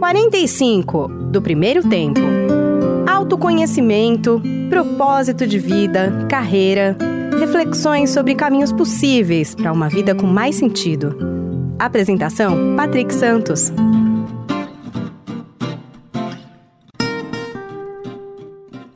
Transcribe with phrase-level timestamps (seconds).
[0.00, 2.22] 45 do primeiro tempo.
[3.06, 6.96] Autoconhecimento, propósito de vida, carreira,
[7.38, 11.14] reflexões sobre caminhos possíveis para uma vida com mais sentido.
[11.78, 13.70] Apresentação: Patrick Santos.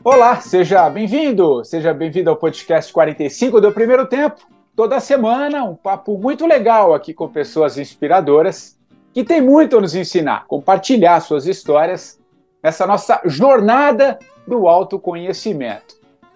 [0.02, 4.40] Olá, seja bem-vindo, seja bem-vindo ao podcast 45 do primeiro tempo.
[4.74, 8.82] Toda semana, um papo muito legal aqui com pessoas inspiradoras
[9.14, 12.20] que tem muito a nos ensinar, compartilhar suas histórias
[12.60, 15.94] nessa nossa jornada do autoconhecimento.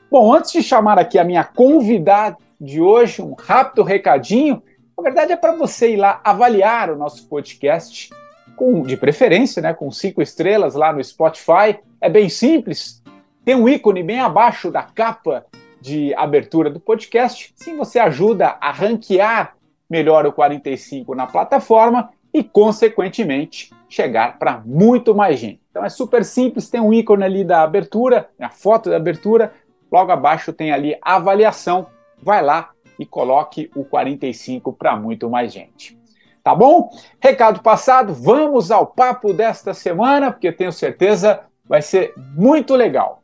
[0.09, 4.63] Bom, antes de chamar aqui a minha convidada de hoje, um rápido recadinho.
[4.97, 8.11] Na verdade, é para você ir lá avaliar o nosso podcast,
[8.55, 11.81] com, de preferência, né, com cinco estrelas lá no Spotify.
[12.01, 13.03] É bem simples,
[13.45, 15.45] tem um ícone bem abaixo da capa
[15.81, 17.53] de abertura do podcast.
[17.57, 19.57] Sim, você ajuda a ranquear
[19.91, 25.61] melhor o 45 na plataforma e, consequentemente, chegar para muito mais gente.
[25.71, 29.53] Então é super simples, tem um ícone ali da abertura, a foto da abertura,
[29.91, 31.89] logo abaixo tem ali avaliação.
[32.23, 35.99] Vai lá e coloque o 45 para muito mais gente.
[36.45, 36.91] Tá bom?
[37.21, 43.21] Recado passado, vamos ao papo desta semana, porque tenho certeza vai ser muito legal.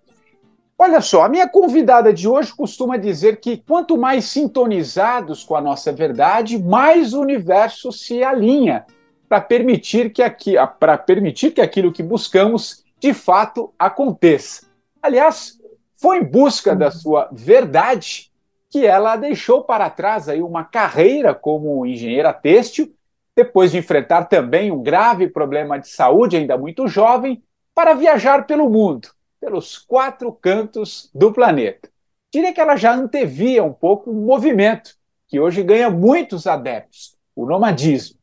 [0.76, 5.60] Olha só, a minha convidada de hoje costuma dizer que quanto mais sintonizados com a
[5.60, 8.84] nossa verdade, mais o universo se alinha
[9.34, 14.64] para permitir que aqui, para permitir que aquilo que buscamos de fato aconteça.
[15.02, 15.58] Aliás,
[15.96, 18.30] foi em busca da sua verdade
[18.70, 22.94] que ela deixou para trás aí uma carreira como engenheira têxtil,
[23.34, 27.42] depois de enfrentar também um grave problema de saúde ainda muito jovem,
[27.74, 29.08] para viajar pelo mundo
[29.40, 31.90] pelos quatro cantos do planeta.
[32.32, 34.94] Diria que ela já antevia um pouco um movimento
[35.26, 38.16] que hoje ganha muitos adeptos, o nomadismo.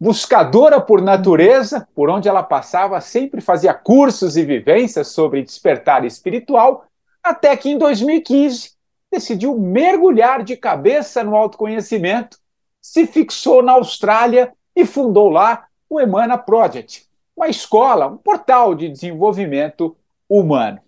[0.00, 6.86] Buscadora por natureza, por onde ela passava, sempre fazia cursos e vivências sobre despertar espiritual,
[7.22, 8.72] até que em 2015
[9.12, 12.38] decidiu mergulhar de cabeça no autoconhecimento,
[12.80, 18.88] se fixou na Austrália e fundou lá o Emana Project, uma escola, um portal de
[18.88, 19.94] desenvolvimento
[20.26, 20.80] humano.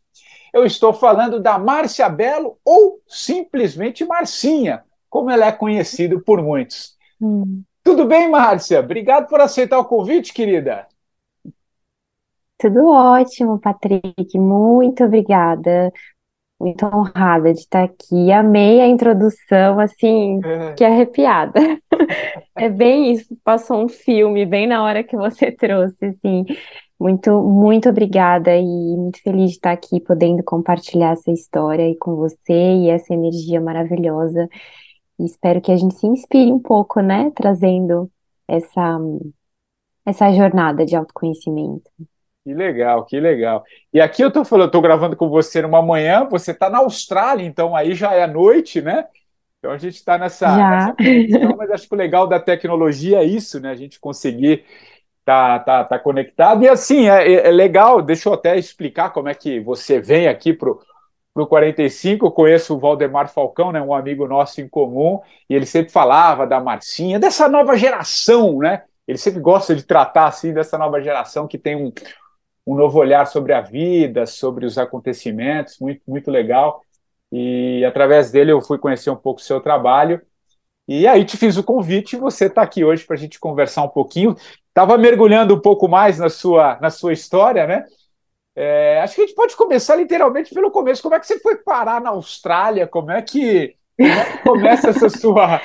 [0.54, 6.96] Eu estou falando da Márcia Belo, ou simplesmente Marcinha, como ela é conhecida por muitos.
[7.20, 7.62] Hum.
[7.82, 8.80] Tudo bem, Márcia?
[8.80, 10.86] Obrigado por aceitar o convite, querida.
[12.58, 14.38] Tudo ótimo, Patrick.
[14.38, 15.92] Muito obrigada.
[16.60, 18.30] Muito honrada de estar aqui.
[18.30, 20.74] Amei a introdução, assim, é.
[20.74, 21.60] que arrepiada.
[22.54, 26.44] É bem isso, passou um filme bem na hora que você trouxe, assim.
[27.00, 32.14] Muito, muito obrigada e muito feliz de estar aqui podendo compartilhar essa história aí com
[32.14, 34.48] você e essa energia maravilhosa.
[35.22, 38.10] E espero que a gente se inspire um pouco, né, trazendo
[38.48, 38.98] essa
[40.04, 41.88] essa jornada de autoconhecimento.
[42.42, 43.62] Que legal, que legal.
[43.92, 46.78] E aqui eu tô falando, eu tô gravando com você numa manhã, você está na
[46.78, 49.06] Austrália, então aí já é noite, né?
[49.60, 53.24] Então a gente está nessa, nessa conexão, mas acho que o legal da tecnologia é
[53.24, 53.70] isso, né?
[53.70, 54.64] A gente conseguir
[55.24, 56.64] tá, tá, tá conectado.
[56.64, 60.52] E assim, é, é, legal, deixa eu até explicar como é que você vem aqui
[60.52, 60.80] pro
[61.34, 65.54] para o 45, eu conheço o Valdemar Falcão, né, um amigo nosso em comum, e
[65.54, 68.82] ele sempre falava da Marcinha, dessa nova geração, né?
[69.08, 71.92] Ele sempre gosta de tratar assim dessa nova geração que tem um,
[72.66, 76.82] um novo olhar sobre a vida, sobre os acontecimentos, muito, muito legal.
[77.32, 80.20] E através dele eu fui conhecer um pouco o seu trabalho.
[80.86, 83.82] E aí te fiz o convite e você está aqui hoje para a gente conversar
[83.82, 84.36] um pouquinho
[84.72, 87.84] estava mergulhando um pouco mais na sua, na sua história, né?
[88.54, 91.02] É, acho que a gente pode começar literalmente pelo começo.
[91.02, 92.86] Como é que você foi parar na Austrália?
[92.86, 95.60] Como é que, como é que começa essa sua,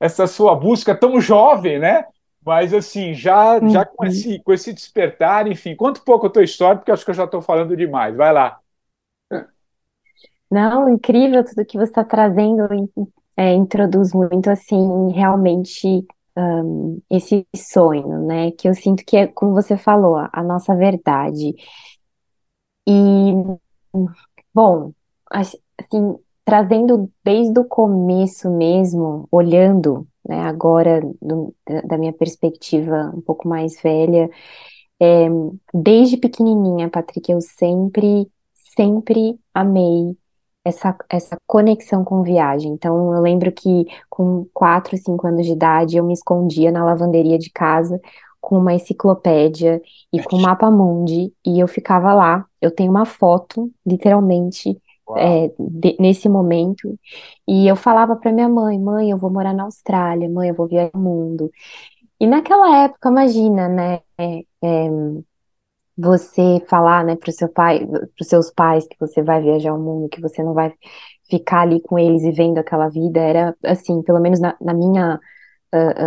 [0.00, 2.04] essa sua busca tão jovem, né?
[2.44, 4.10] Mas assim, já, já com, uhum.
[4.10, 7.14] esse, com esse despertar, enfim, conta um pouco a tua história, porque acho que eu
[7.14, 8.16] já estou falando demais.
[8.16, 8.58] Vai lá.
[10.50, 12.68] Não, incrível tudo que você está trazendo,
[13.36, 16.04] é, introduz muito assim, realmente
[16.36, 18.50] um, esse sonho, né?
[18.50, 21.54] Que eu sinto que é, como você falou, a nossa verdade.
[22.86, 22.92] E,
[24.54, 24.92] bom,
[25.30, 33.48] assim, trazendo desde o começo mesmo, olhando, né, agora do, da minha perspectiva um pouco
[33.48, 34.28] mais velha,
[35.00, 35.28] é,
[35.74, 40.16] desde pequenininha, Patrick, eu sempre, sempre amei
[40.64, 42.72] essa, essa conexão com viagem.
[42.72, 47.38] Então, eu lembro que com 4, 5 anos de idade, eu me escondia na lavanderia
[47.38, 48.00] de casa
[48.42, 49.80] com uma enciclopédia
[50.12, 52.44] e com um mapa mundi, e eu ficava lá.
[52.60, 54.76] Eu tenho uma foto, literalmente,
[55.16, 56.98] é, de, nesse momento,
[57.46, 60.66] e eu falava para minha mãe: mãe, eu vou morar na Austrália, mãe, eu vou
[60.68, 61.50] viajar o mundo.
[62.20, 64.00] E naquela época, imagina, né?
[64.18, 64.90] É, é,
[65.96, 69.74] você falar, né, para o seu pai, para os seus pais que você vai viajar
[69.74, 70.72] o mundo, que você não vai
[71.30, 75.20] ficar ali com eles e vendo aquela vida, era assim, pelo menos na, na minha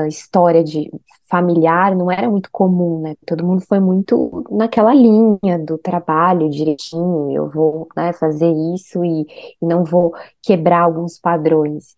[0.07, 0.91] história de
[1.29, 3.15] familiar, não era muito comum, né?
[3.25, 9.21] Todo mundo foi muito naquela linha do trabalho direitinho, eu vou, né, fazer isso e,
[9.61, 11.95] e não vou quebrar alguns padrões.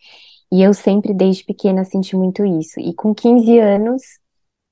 [0.51, 2.79] E eu sempre, desde pequena, senti muito isso.
[2.79, 4.01] E com 15 anos,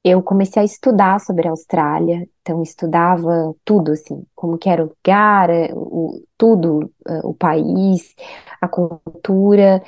[0.04, 4.90] eu comecei a estudar sobre a Austrália, então estudava tudo, assim, como que era o
[4.90, 8.14] lugar, eh, o, tudo, uh, o país,
[8.62, 9.82] a cultura,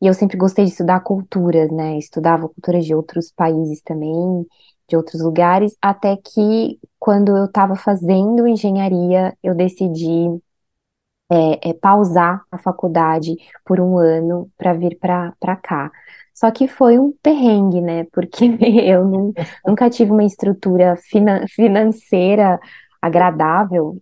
[0.00, 4.46] e eu sempre gostei de estudar culturas, né, estudava culturas de outros países também,
[4.88, 10.28] de outros lugares, até que quando eu estava fazendo engenharia, eu decidi
[11.30, 15.90] é, é, pausar a faculdade por um ano para vir para cá.
[16.34, 18.04] Só que foi um perrengue, né?
[18.12, 18.44] Porque
[18.84, 19.32] eu não,
[19.66, 22.58] nunca tive uma estrutura finan financeira
[23.00, 23.96] agradável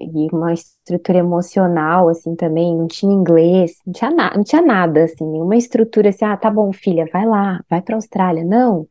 [0.00, 2.76] e, e, uma estrutura emocional, assim, também.
[2.76, 6.50] Não tinha inglês, não tinha, na, não tinha nada, assim, nenhuma estrutura assim, ah, tá
[6.50, 8.44] bom, filha, vai lá, vai para a Austrália.
[8.44, 8.86] Não.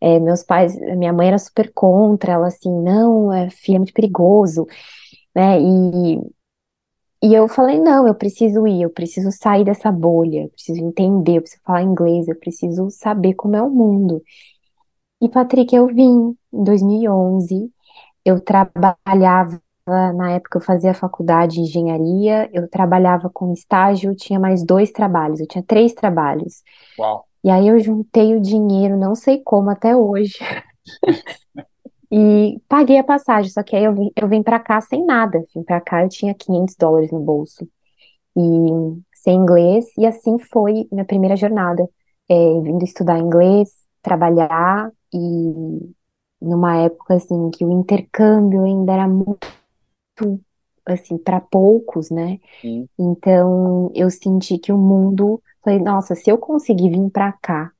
[0.00, 3.92] É, meus pais, minha mãe era super contra, ela assim, não, é, filha, é muito
[3.94, 4.66] perigoso,
[5.34, 5.60] né?
[5.60, 6.20] E
[7.22, 11.36] e eu falei, não, eu preciso ir, eu preciso sair dessa bolha, eu preciso entender,
[11.36, 14.22] eu preciso falar inglês, eu preciso saber como é o mundo.
[15.20, 17.70] E, Patrick, eu vim em 2011,
[18.24, 24.64] eu trabalhava, na época eu fazia faculdade de engenharia, eu trabalhava com estágio, tinha mais
[24.64, 26.62] dois trabalhos, eu tinha três trabalhos.
[26.98, 27.24] Uau.
[27.42, 30.38] E aí eu juntei o dinheiro, não sei como até hoje.
[32.12, 35.44] E paguei a passagem, só que aí eu vim, eu vim para cá sem nada.
[35.54, 37.68] Vim para cá, eu tinha 500 dólares no bolso.
[38.36, 38.40] E
[39.14, 41.88] sem inglês, e assim foi minha primeira jornada.
[42.28, 43.70] É, vindo estudar inglês,
[44.02, 45.92] trabalhar, e
[46.40, 49.38] numa época assim que o intercâmbio ainda era muito
[50.84, 52.38] assim para poucos, né?
[52.60, 52.88] Sim.
[52.98, 57.72] Então eu senti que o mundo, falei, nossa, se eu conseguir vir para cá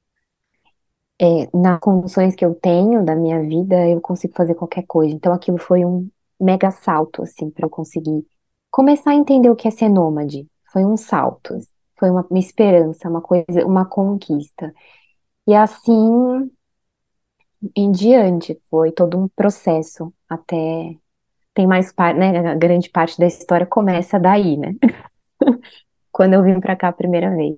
[1.20, 5.14] é, nas condições que eu tenho da minha vida, eu consigo fazer qualquer coisa.
[5.14, 6.08] Então aquilo foi um
[6.40, 8.24] mega salto, assim, para eu conseguir
[8.70, 10.46] começar a entender o que é ser nômade.
[10.72, 11.58] Foi um salto,
[11.98, 14.72] foi uma, uma esperança, uma coisa, uma conquista.
[15.46, 16.50] E assim
[17.76, 20.94] em diante, foi todo um processo até
[21.54, 22.38] tem mais parte, né?
[22.50, 24.74] A grande parte da história começa daí, né?
[26.12, 27.56] Quando eu vim para cá a primeira vez.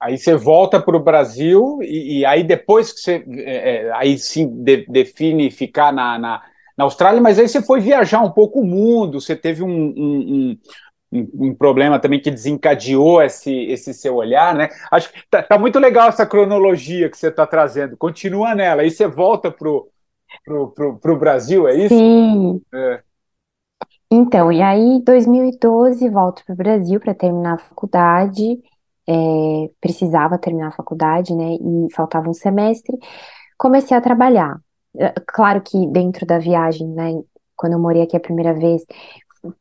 [0.00, 4.18] Aí você volta para o Brasil e, e, aí depois que você é, é, aí
[4.18, 6.42] sim de, define ficar na, na,
[6.76, 10.58] na, Austrália, mas aí você foi viajar um pouco o mundo, você teve um, um,
[11.12, 14.68] um, um problema também que desencadeou esse, esse seu olhar, né?
[14.90, 17.96] Acho que tá, tá muito legal essa cronologia que você está trazendo.
[17.96, 19.88] Continua nela, aí você volta para o
[20.44, 21.94] pro, pro, pro Brasil, é isso?
[21.94, 22.62] Sim.
[22.72, 23.00] É.
[24.10, 28.58] Então, e aí, em 2012, volto para o Brasil para terminar a faculdade
[29.06, 32.96] é, precisava terminar a faculdade, né, e faltava um semestre,
[33.58, 34.58] comecei a trabalhar.
[34.96, 37.12] É, claro que dentro da viagem, né,
[37.56, 38.84] quando eu morei aqui a primeira vez,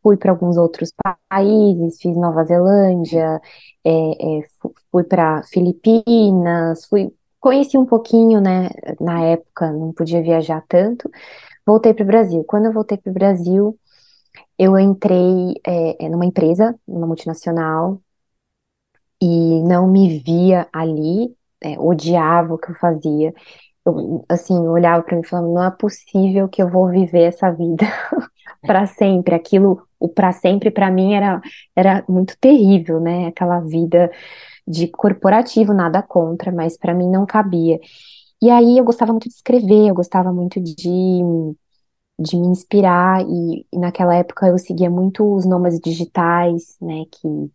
[0.03, 0.93] fui para alguns outros
[1.29, 3.41] países, fiz Nova Zelândia,
[3.83, 4.43] é, é,
[4.91, 8.69] fui para Filipinas, fui conheci um pouquinho, né,
[8.99, 11.09] na época não podia viajar tanto,
[11.65, 12.43] voltei para o Brasil.
[12.45, 13.77] Quando eu voltei para o Brasil,
[14.57, 17.99] eu entrei é, numa empresa, numa multinacional,
[19.21, 23.33] e não me via ali, é, odiava o que eu fazia.
[23.85, 27.51] Eu, assim, olhava para mim e falava, não é possível que eu vou viver essa
[27.51, 27.85] vida
[28.65, 29.35] para sempre.
[29.35, 31.41] Aquilo, o para sempre para mim era,
[31.75, 33.27] era muito terrível, né?
[33.27, 34.11] Aquela vida
[34.67, 37.79] de corporativo, nada contra, mas para mim não cabia.
[38.41, 40.75] E aí eu gostava muito de escrever, eu gostava muito de,
[42.19, 47.51] de me inspirar, e, e naquela época eu seguia muito os nomes digitais, né, que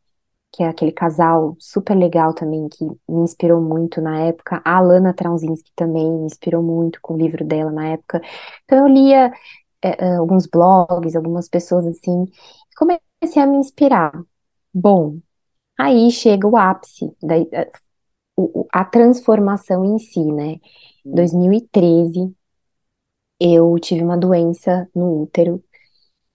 [0.52, 4.62] que é aquele casal super legal também, que me inspirou muito na época.
[4.64, 8.22] A Alana Traunzinski também me inspirou muito com o livro dela na época.
[8.64, 9.32] Então eu lia
[9.86, 12.26] é, é alguns blogs, algumas pessoas assim,
[12.76, 14.12] comecei a me inspirar.
[14.74, 15.18] Bom,
[15.78, 17.36] aí chega o ápice, da,
[18.72, 20.56] a, a transformação em si, né?
[21.04, 22.34] Em 2013,
[23.40, 25.62] eu tive uma doença no útero,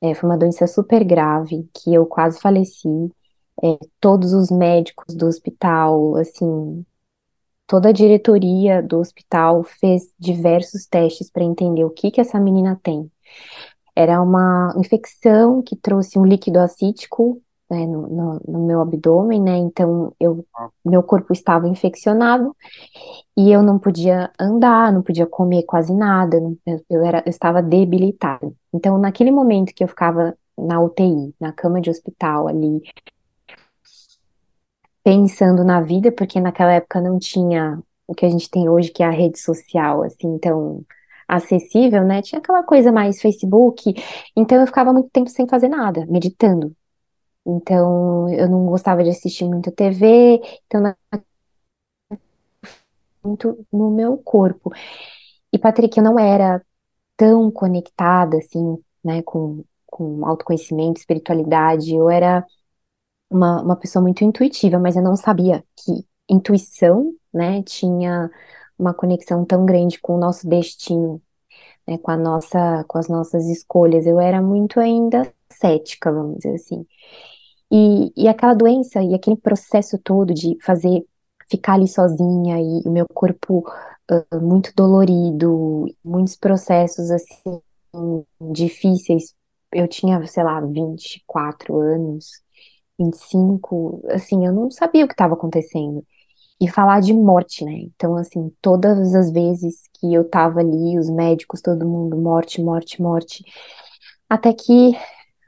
[0.01, 2.89] é, foi uma doença super grave, que eu quase faleci
[3.63, 6.86] é, todos os médicos do hospital, assim,
[7.67, 12.79] toda a diretoria do hospital fez diversos testes para entender o que que essa menina
[12.84, 13.10] tem.
[13.95, 19.57] Era uma infecção que trouxe um líquido acítico né, no, no, no, meu abdômen, né?
[19.57, 20.45] Então eu,
[20.83, 22.55] meu corpo estava infeccionado
[23.35, 27.61] e eu não podia andar, não podia comer quase nada, eu, eu era, eu estava
[27.61, 28.51] debilitada.
[28.73, 32.81] Então, naquele momento que eu ficava na UTI, na cama de hospital ali,
[35.03, 39.01] pensando na vida, porque naquela época não tinha o que a gente tem hoje, que
[39.01, 40.83] é a rede social, assim, então
[41.31, 42.21] acessível, né?
[42.21, 43.93] Tinha aquela coisa mais Facebook,
[44.35, 46.75] então eu ficava muito tempo sem fazer nada, meditando.
[47.45, 50.81] Então eu não gostava de assistir muito TV, então
[53.23, 54.71] muito no meu corpo.
[55.53, 56.61] E Patrick, eu não era
[57.17, 62.45] tão conectada assim, né, com, com autoconhecimento, espiritualidade, eu era
[63.29, 68.29] uma, uma pessoa muito intuitiva, mas eu não sabia que intuição, né, tinha
[68.81, 71.21] uma conexão tão grande com o nosso destino,
[71.88, 74.05] né, com a nossa, com as nossas escolhas.
[74.07, 76.85] Eu era muito ainda cética, vamos dizer assim.
[77.71, 81.05] E, e aquela doença e aquele processo todo de fazer
[81.50, 83.63] ficar ali sozinha e o meu corpo
[84.09, 87.61] uh, muito dolorido, muitos processos assim
[88.51, 89.33] difíceis.
[89.71, 92.41] Eu tinha, sei lá, 24 anos,
[93.00, 96.05] 25, assim, eu não sabia o que estava acontecendo.
[96.62, 97.74] E falar de morte, né?
[97.74, 103.01] Então, assim, todas as vezes que eu tava ali, os médicos, todo mundo, morte, morte,
[103.01, 103.44] morte.
[104.30, 104.91] Até que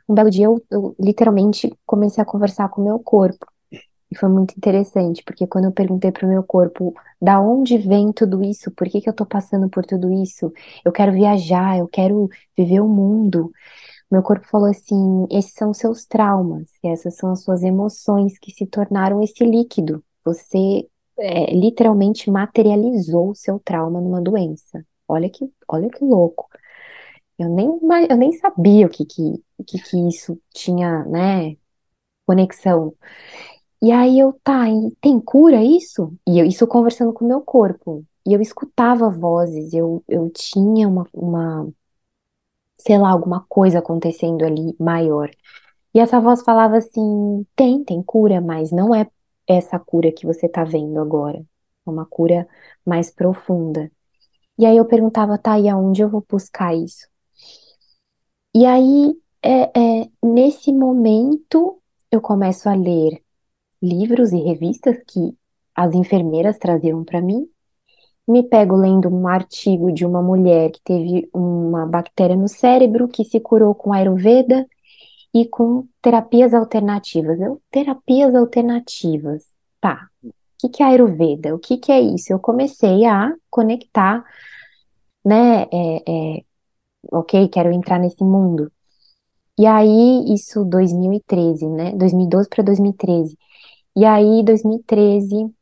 [0.07, 3.45] um belo dia eu, eu literalmente comecei a conversar com o meu corpo.
[4.11, 8.11] E foi muito interessante, porque quando eu perguntei para o meu corpo, da onde vem
[8.11, 8.69] tudo isso?
[8.71, 10.53] Por que, que eu estou passando por tudo isso?
[10.85, 13.51] Eu quero viajar, eu quero viver o mundo.
[14.11, 18.67] Meu corpo falou assim: esses são seus traumas, essas são as suas emoções que se
[18.67, 20.03] tornaram esse líquido.
[20.23, 20.87] Você
[21.19, 24.85] é, literalmente materializou o seu trauma numa doença.
[25.07, 26.49] Olha que, olha que louco.
[27.37, 27.67] Eu nem,
[28.09, 31.57] eu nem sabia o que, que, que, que isso tinha, né,
[32.25, 32.95] conexão.
[33.81, 34.65] E aí eu, tá,
[35.01, 36.13] tem cura isso?
[36.27, 38.05] E eu, isso conversando com o meu corpo.
[38.27, 41.67] E eu escutava vozes, eu, eu tinha uma, uma
[42.77, 45.29] sei lá, alguma coisa acontecendo ali maior.
[45.93, 49.07] E essa voz falava assim: tem, tem cura, mas não é
[49.47, 51.39] essa cura que você tá vendo agora.
[51.85, 52.47] É uma cura
[52.85, 53.91] mais profunda.
[54.57, 57.07] E aí eu perguntava, tá, e aonde eu vou buscar isso?
[58.55, 61.81] E aí, é, é, nesse momento,
[62.11, 63.21] eu começo a ler
[63.81, 65.35] livros e revistas que
[65.75, 67.47] as enfermeiras traziam para mim,
[68.27, 73.25] me pego lendo um artigo de uma mulher que teve uma bactéria no cérebro que
[73.25, 74.65] se curou com Ayurveda
[75.33, 77.39] e com terapias alternativas.
[77.39, 79.45] Eu, terapias alternativas,
[79.81, 80.09] tá.
[80.23, 81.55] O que, que é Ayurveda?
[81.55, 82.31] O que, que é isso?
[82.31, 84.23] Eu comecei a conectar,
[85.25, 85.63] né?
[85.71, 86.43] É, é,
[87.11, 88.71] ok, quero entrar nesse mundo.
[89.57, 91.91] E aí, isso 2013, né?
[91.95, 93.37] 2012 para 2013.
[93.95, 95.53] E aí, 2013,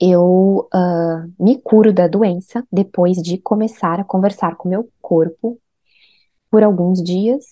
[0.00, 5.58] eu uh, me curo da doença depois de começar a conversar com meu corpo
[6.50, 7.44] por alguns dias.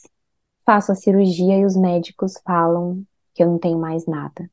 [0.70, 3.02] Faço a cirurgia e os médicos falam
[3.34, 4.48] que eu não tenho mais nada.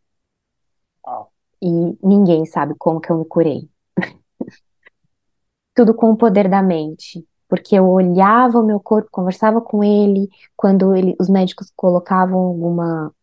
[1.62, 1.70] E
[2.02, 3.70] ninguém sabe como que eu me curei.
[5.76, 7.24] Tudo com o poder da mente.
[7.48, 13.14] Porque eu olhava o meu corpo, conversava com ele, quando ele, os médicos colocavam alguma.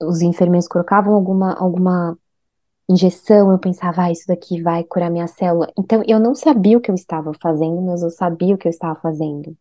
[0.00, 2.16] Os enfermeiros colocavam alguma, alguma
[2.88, 5.72] injeção, eu pensava, ah, isso daqui vai curar minha célula.
[5.76, 8.70] Então, eu não sabia o que eu estava fazendo, mas eu sabia o que eu
[8.70, 9.56] estava fazendo.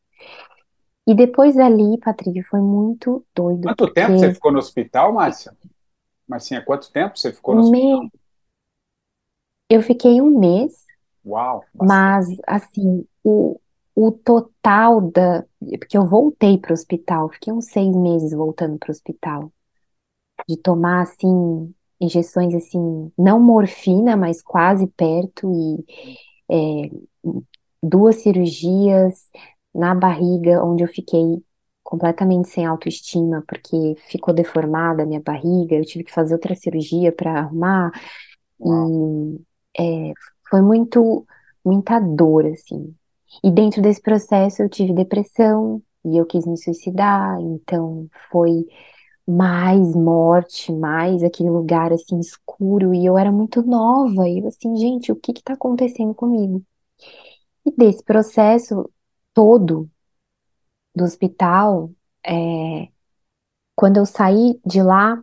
[1.08, 3.64] E depois dali, Patrícia, foi muito doido.
[3.64, 3.94] Quanto porque...
[3.94, 5.56] tempo você ficou no hospital, Márcia?
[6.28, 8.10] Marcinha, quanto tempo você ficou no um hospital?
[9.70, 10.86] Eu fiquei um mês.
[11.26, 11.64] Uau!
[11.74, 13.60] Mas, assim, o,
[13.96, 15.44] o total da.
[15.80, 19.52] Porque eu voltei para o hospital, fiquei uns seis meses voltando para o hospital.
[20.48, 25.86] De tomar, assim, injeções assim, não morfina, mas quase perto, e
[26.50, 26.90] é,
[27.82, 29.30] duas cirurgias
[29.74, 31.44] na barriga, onde eu fiquei
[31.84, 37.12] completamente sem autoestima, porque ficou deformada a minha barriga, eu tive que fazer outra cirurgia
[37.12, 37.92] para arrumar,
[38.60, 39.40] e
[39.80, 40.14] é,
[40.50, 41.26] foi muito,
[41.66, 42.94] muita dor, assim.
[43.44, 48.66] E dentro desse processo eu tive depressão, e eu quis me suicidar, então foi
[49.28, 54.76] mais morte, mais aquele lugar assim escuro, e eu era muito nova, e eu assim,
[54.78, 56.64] gente, o que que tá acontecendo comigo?
[57.66, 58.90] E desse processo
[59.34, 59.90] todo
[60.96, 61.92] do hospital,
[62.26, 62.90] é,
[63.76, 65.22] quando eu saí de lá,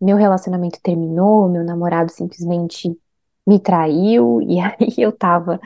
[0.00, 2.96] meu relacionamento terminou, meu namorado simplesmente
[3.46, 5.60] me traiu, e aí eu tava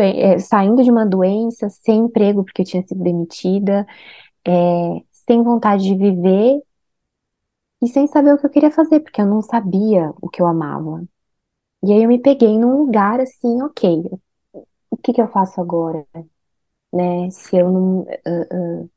[0.00, 3.86] é, saindo de uma doença, sem emprego, porque eu tinha sido demitida,
[4.46, 4.52] é,
[5.12, 6.60] sem vontade de viver
[7.82, 10.46] e sem saber o que eu queria fazer, porque eu não sabia o que eu
[10.46, 11.04] amava.
[11.84, 14.10] E aí eu me peguei num lugar assim, ok,
[14.90, 16.06] o que que eu faço agora?
[16.92, 17.30] Né?
[17.30, 18.90] Se eu não, uh, uh,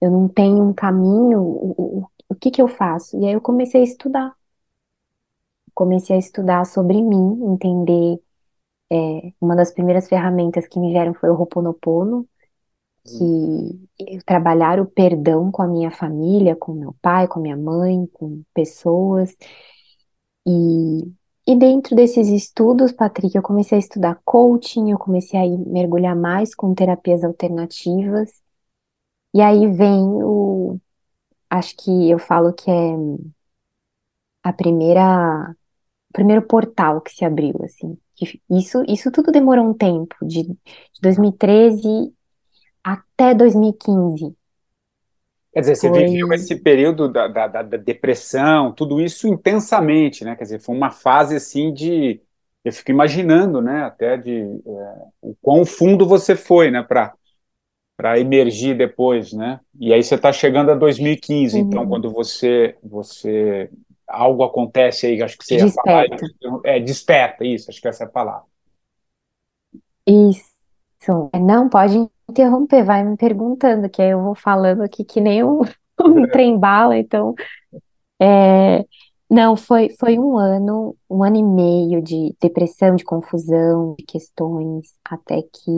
[0.00, 3.18] eu não tenho um caminho, o, o, o que que eu faço?
[3.20, 4.34] E aí eu comecei a estudar.
[5.74, 8.20] Comecei a estudar sobre mim, entender.
[8.92, 12.28] É, uma das primeiras ferramentas que me vieram foi o Ho'oponopono,
[13.04, 18.42] que trabalhar o perdão com a minha família, com meu pai, com minha mãe, com
[18.54, 19.36] pessoas.
[20.46, 21.12] E,
[21.46, 26.54] e dentro desses estudos, Patrick, eu comecei a estudar coaching, eu comecei a mergulhar mais
[26.54, 28.30] com terapias alternativas.
[29.34, 30.78] E aí vem o,
[31.50, 32.96] acho que eu falo que é
[34.42, 35.50] a primeira,
[36.10, 37.98] o primeiro portal que se abriu, assim.
[38.50, 40.56] Isso, isso tudo demorou um tempo, de, de
[41.02, 42.14] 2013
[42.84, 44.36] até 2015.
[45.52, 46.04] Quer dizer, você foi...
[46.06, 50.36] viveu esse período da, da, da, depressão, tudo isso intensamente, né?
[50.36, 52.20] Quer dizer, foi uma fase assim de.
[52.64, 53.84] Eu fico imaginando, né?
[53.84, 56.82] Até de é, o quão fundo você foi, né?
[56.82, 57.14] Para
[57.96, 59.60] para emergir depois, né?
[59.78, 61.58] E aí você está chegando a 2015, Sim.
[61.58, 63.68] então quando você você
[64.08, 66.14] algo acontece aí, acho que você desperta.
[66.14, 68.46] ia falar, é desperta isso, acho que essa é a palavra.
[70.06, 70.50] Isso.
[71.38, 75.60] Não pode interromper, vai me perguntando, que aí eu vou falando aqui que nem um,
[76.02, 77.34] um trem bala, então.
[78.20, 78.84] É,
[79.30, 84.94] não, foi, foi um ano, um ano e meio de depressão, de confusão, de questões,
[85.04, 85.70] até que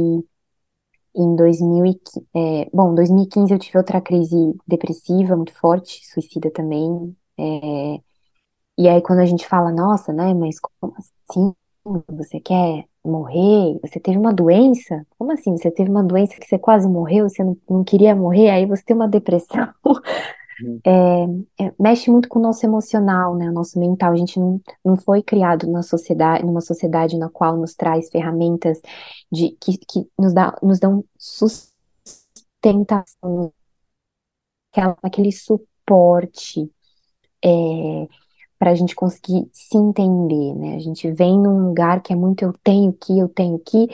[1.14, 7.16] em 2015, é, bom, 2015 eu tive outra crise depressiva muito forte, suicida também.
[7.38, 7.96] É,
[8.78, 11.54] e aí quando a gente fala, nossa, né, mas como assim?
[12.10, 13.78] Você quer morrer?
[13.82, 15.04] Você teve uma doença?
[15.18, 15.56] Como assim?
[15.56, 18.82] Você teve uma doença que você quase morreu, você não, não queria morrer, aí você
[18.84, 19.68] tem uma depressão.
[19.84, 19.94] Uhum.
[20.84, 23.48] É, é, mexe muito com o nosso emocional, né?
[23.48, 24.12] O nosso mental.
[24.12, 28.80] A gente não, não foi criado na sociedade, numa sociedade na qual nos traz ferramentas
[29.30, 33.52] de, que, que nos, dá, nos dão sustentação,
[35.02, 36.70] aquele suporte.
[37.44, 38.08] É,
[38.62, 40.76] para a gente conseguir se entender, né?
[40.76, 43.88] A gente vem num lugar que é muito eu tenho que, eu tenho que.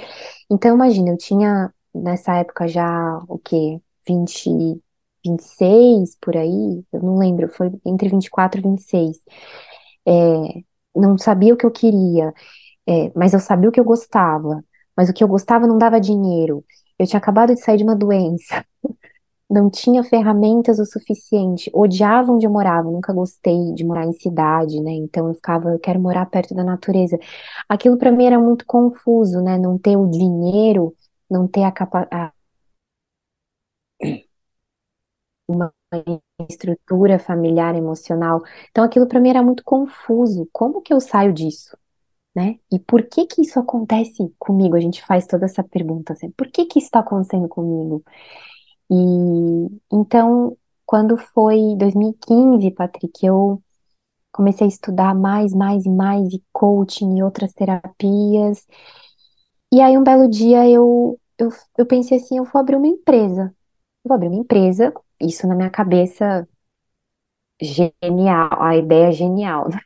[0.51, 3.81] Então, imagina, eu tinha nessa época já o quê?
[4.07, 4.51] 20,
[5.25, 9.17] 26 por aí, eu não lembro, foi entre 24 e 26.
[10.07, 10.13] É,
[10.95, 12.35] não sabia o que eu queria,
[12.89, 14.65] é, mas eu sabia o que eu gostava.
[14.97, 16.65] Mas o que eu gostava não dava dinheiro.
[16.99, 18.65] Eu tinha acabado de sair de uma doença.
[19.51, 24.81] não tinha ferramentas o suficiente, odiava onde eu morava, nunca gostei de morar em cidade,
[24.83, 24.93] né?
[24.93, 27.19] Então eu ficava, eu quero morar perto da natureza.
[27.69, 29.59] Aquilo para mim era muito confuso, né?
[29.59, 30.95] Não ter o dinheiro,
[31.31, 32.33] não ter a capacidade
[35.49, 35.73] uma
[36.49, 38.43] estrutura familiar emocional.
[38.71, 40.49] Então aquilo para mim era muito confuso.
[40.53, 41.77] Como que eu saio disso?
[42.37, 42.59] Né?
[42.73, 44.77] E por que que isso acontece comigo?
[44.77, 48.05] A gente faz toda essa pergunta assim, por que que isso está acontecendo comigo?
[48.91, 48.95] E
[49.93, 53.63] então, quando foi 2015, Patrick, eu
[54.33, 58.67] comecei a estudar mais, mais e mais e coaching e outras terapias.
[59.73, 63.55] E aí um belo dia eu, eu, eu pensei assim, eu vou abrir uma empresa.
[64.05, 66.49] Vou abrir uma empresa, isso na minha cabeça
[67.61, 69.69] genial, a ideia é genial.
[69.69, 69.79] Né?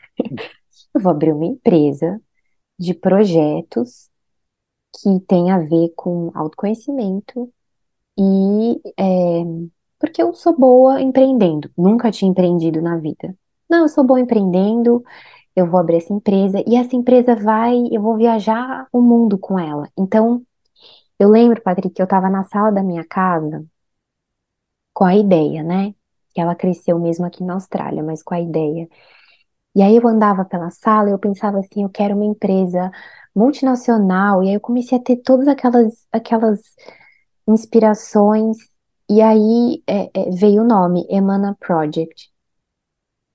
[0.95, 2.21] Eu vou abrir uma empresa
[2.79, 4.11] de projetos
[5.01, 7.53] que tem a ver com autoconhecimento,
[8.23, 9.43] e é,
[9.99, 13.37] porque eu sou boa empreendendo, nunca tinha empreendido na vida.
[13.69, 15.03] Não, eu sou boa empreendendo,
[15.57, 19.59] eu vou abrir essa empresa e essa empresa vai, eu vou viajar o mundo com
[19.59, 19.89] ela.
[19.99, 20.43] Então,
[21.19, 23.65] eu lembro, Patrick, que eu estava na sala da minha casa
[24.93, 25.95] com a ideia, né?
[26.35, 28.89] Que ela cresceu mesmo aqui na Austrália, mas com a ideia.
[29.75, 32.91] E aí eu andava pela sala e eu pensava assim, eu quero uma empresa
[33.35, 34.43] multinacional.
[34.43, 36.61] E aí eu comecei a ter todas aquelas aquelas
[37.47, 38.57] inspirações,
[39.09, 42.31] e aí é, é, veio o nome, Emana Project.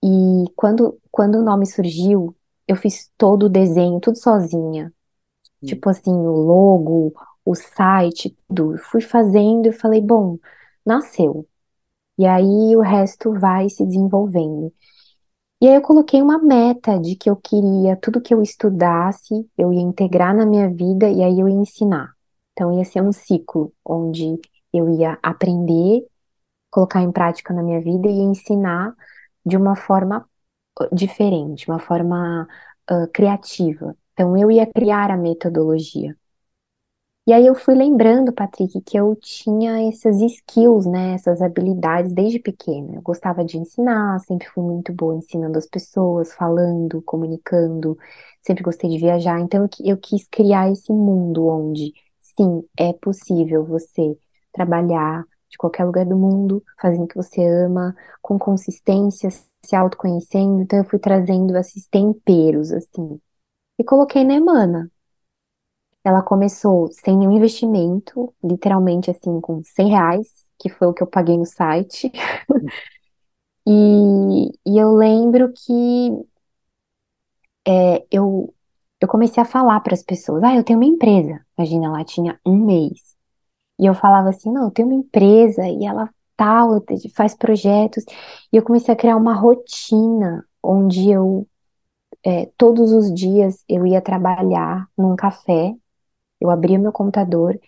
[0.04, 2.36] E quando, quando o nome surgiu,
[2.68, 4.94] eu fiz todo o desenho, tudo sozinha.
[5.62, 5.68] Hum.
[5.68, 7.14] Tipo assim, o logo,
[7.46, 8.78] o site, tudo.
[8.78, 10.38] Fui fazendo e falei, bom,
[10.86, 11.48] nasceu.
[12.18, 14.74] E aí o resto vai se desenvolvendo.
[15.62, 19.74] E aí eu coloquei uma meta de que eu queria tudo que eu estudasse, eu
[19.74, 22.17] ia integrar na minha vida e aí eu ia ensinar.
[22.58, 24.40] Então, ia ser um ciclo onde
[24.74, 26.08] eu ia aprender,
[26.72, 28.96] colocar em prática na minha vida e ensinar
[29.46, 30.28] de uma forma
[30.82, 32.48] uh, diferente, uma forma
[32.92, 33.96] uh, criativa.
[34.14, 36.18] Então, eu ia criar a metodologia.
[37.28, 42.40] E aí eu fui lembrando, Patrick, que eu tinha essas skills, né, essas habilidades desde
[42.40, 42.96] pequena.
[42.96, 47.98] Eu gostava de ensinar, sempre fui muito boa ensinando as pessoas, falando, comunicando,
[48.42, 49.40] sempre gostei de viajar.
[49.42, 51.94] Então eu, eu quis criar esse mundo onde,
[52.38, 54.18] sim, é possível você
[54.54, 60.62] trabalhar de qualquer lugar do mundo, fazendo o que você ama, com consistência, se autoconhecendo.
[60.62, 63.20] Então eu fui trazendo esses temperos, assim.
[63.80, 64.92] E coloquei na Emana.
[66.04, 71.08] Ela começou sem nenhum investimento, literalmente assim, com 100 reais, que foi o que eu
[71.08, 72.12] paguei no site.
[73.68, 76.28] e, e eu lembro que
[77.68, 78.54] é, eu,
[79.02, 81.42] eu comecei a falar para as pessoas: ah, eu tenho uma empresa.
[81.58, 83.16] Imagina, ela tinha um mês.
[83.80, 86.84] E eu falava assim: não, eu tenho uma empresa e ela tal,
[87.16, 88.04] faz projetos.
[88.54, 91.48] E eu comecei a criar uma rotina onde eu,
[92.26, 95.76] é, todos os dias, eu ia trabalhar num café
[96.40, 97.60] eu abria meu computador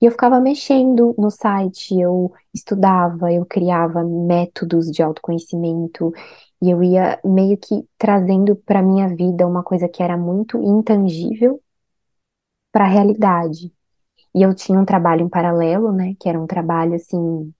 [0.00, 6.12] e eu ficava mexendo no site, eu estudava, eu criava métodos de autoconhecimento
[6.60, 11.60] e eu ia meio que trazendo para minha vida uma coisa que era muito intangível
[12.72, 13.72] para a realidade.
[14.34, 17.54] E eu tinha um trabalho em paralelo, né, que era um trabalho assim,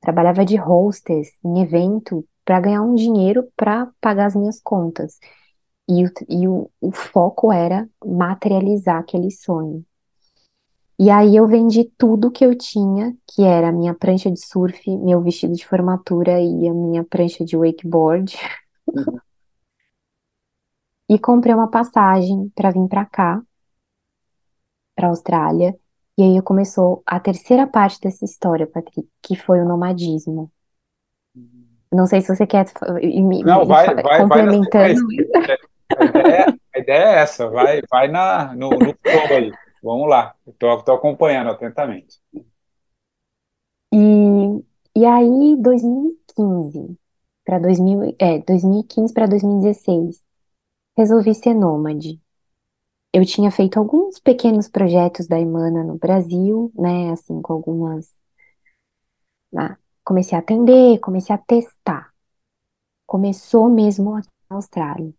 [0.00, 5.18] trabalhava de hostess em evento para ganhar um dinheiro para pagar as minhas contas.
[5.88, 9.84] E, o, e o, o foco era materializar aquele sonho.
[11.02, 14.78] E aí eu vendi tudo que eu tinha, que era a minha prancha de surf,
[14.98, 18.36] meu vestido de formatura e a minha prancha de wakeboard.
[18.86, 19.18] Uhum.
[21.08, 23.42] e comprei uma passagem para vir para cá,
[24.94, 25.74] para Austrália.
[26.18, 30.52] E aí começou a terceira parte dessa história, Patrick, que foi o nomadismo.
[31.90, 32.66] Não sei se você quer
[33.00, 35.06] me, Não, vai, vai, complementando.
[35.32, 35.56] Vai
[35.96, 38.94] a, ideia, a ideia é essa, vai, vai na, no, no
[39.34, 39.50] aí.
[39.82, 42.20] Vamos lá, estou acompanhando atentamente.
[43.92, 43.98] E,
[44.96, 46.96] e aí, 2015
[47.44, 50.22] para 2000, é, 2015 para 2016,
[50.96, 52.20] resolvi ser nômade.
[53.12, 58.08] Eu tinha feito alguns pequenos projetos da Emana no Brasil, né, assim, com algumas.
[59.56, 62.12] Ah, comecei a atender, comecei a testar.
[63.06, 65.14] Começou mesmo aqui na Austrália.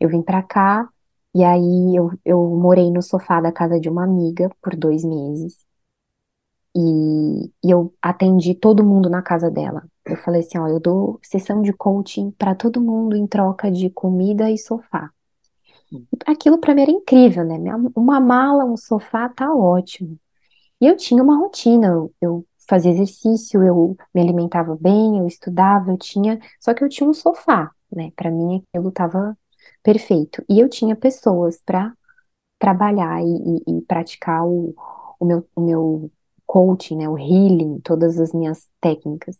[0.00, 0.88] Eu vim para cá,
[1.36, 5.66] e aí eu, eu morei no sofá da casa de uma amiga por dois meses.
[6.74, 9.84] E, e eu atendi todo mundo na casa dela.
[10.04, 13.90] Eu falei assim, ó, eu dou sessão de coaching para todo mundo em troca de
[13.90, 15.10] comida e sofá.
[16.26, 17.58] Aquilo para mim era incrível, né?
[17.94, 20.18] Uma mala, um sofá, tá ótimo.
[20.80, 21.88] E eu tinha uma rotina,
[22.20, 27.08] eu, fazia exercício, eu me alimentava bem, eu estudava, eu tinha, só que eu tinha
[27.08, 28.12] um sofá, né?
[28.16, 29.36] Para mim aquilo tava
[29.82, 30.44] perfeito.
[30.48, 31.92] E eu tinha pessoas para
[32.58, 34.74] trabalhar e, e, e praticar o,
[35.20, 36.12] o, meu, o meu
[36.46, 39.38] coaching, né, o healing, todas as minhas técnicas.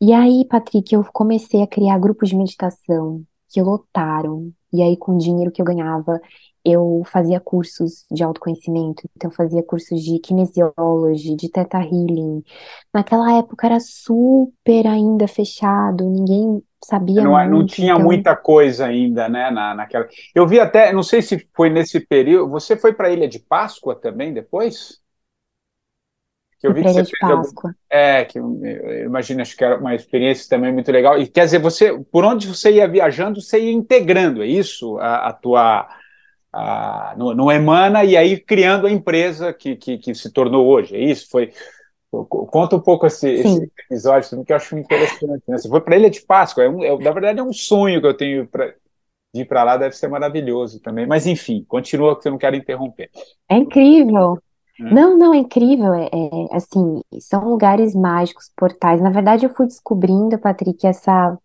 [0.00, 4.52] E aí, Patrick, eu comecei a criar grupos de meditação que lotaram.
[4.72, 6.20] E aí, com o dinheiro que eu ganhava,
[6.64, 12.42] eu fazia cursos de autoconhecimento, então eu fazia cursos de kinesiology, de teta healing.
[12.92, 18.04] Naquela época era super ainda fechado, ninguém sabia não, muito, não tinha então...
[18.04, 20.08] muita coisa ainda, né, na, naquela.
[20.34, 22.50] Eu vi até, não sei se foi nesse período.
[22.50, 25.03] Você foi para a Ilha de Páscoa também depois?
[26.64, 27.68] Que eu vi que você Páscoa.
[27.68, 27.74] Algum...
[27.90, 28.58] É, que eu,
[29.04, 31.20] imagino, acho que era uma experiência também muito legal.
[31.20, 34.96] E quer dizer, você, por onde você ia viajando, você ia integrando, é isso?
[34.98, 35.86] A, a tua
[36.50, 40.96] a, no, no, Emana e aí criando a empresa que, que, que se tornou hoje,
[40.96, 41.28] é isso?
[41.28, 41.52] Foi
[42.24, 45.42] Conta um pouco esse, esse episódio que eu acho interessante.
[45.48, 45.58] Né?
[45.58, 48.00] Você foi para a Ilha de Páscoa, é um, é, na verdade é um sonho
[48.00, 48.72] que eu tenho pra,
[49.34, 51.06] de ir para lá, deve ser maravilhoso também.
[51.06, 53.10] Mas enfim, continua que eu não quero interromper.
[53.48, 54.38] É incrível.
[54.80, 54.90] Hum.
[54.92, 55.92] Não, não, é incrível.
[55.94, 59.00] É, é, assim, são lugares mágicos, portais.
[59.00, 61.38] Na verdade, eu fui descobrindo, Patrick, essa.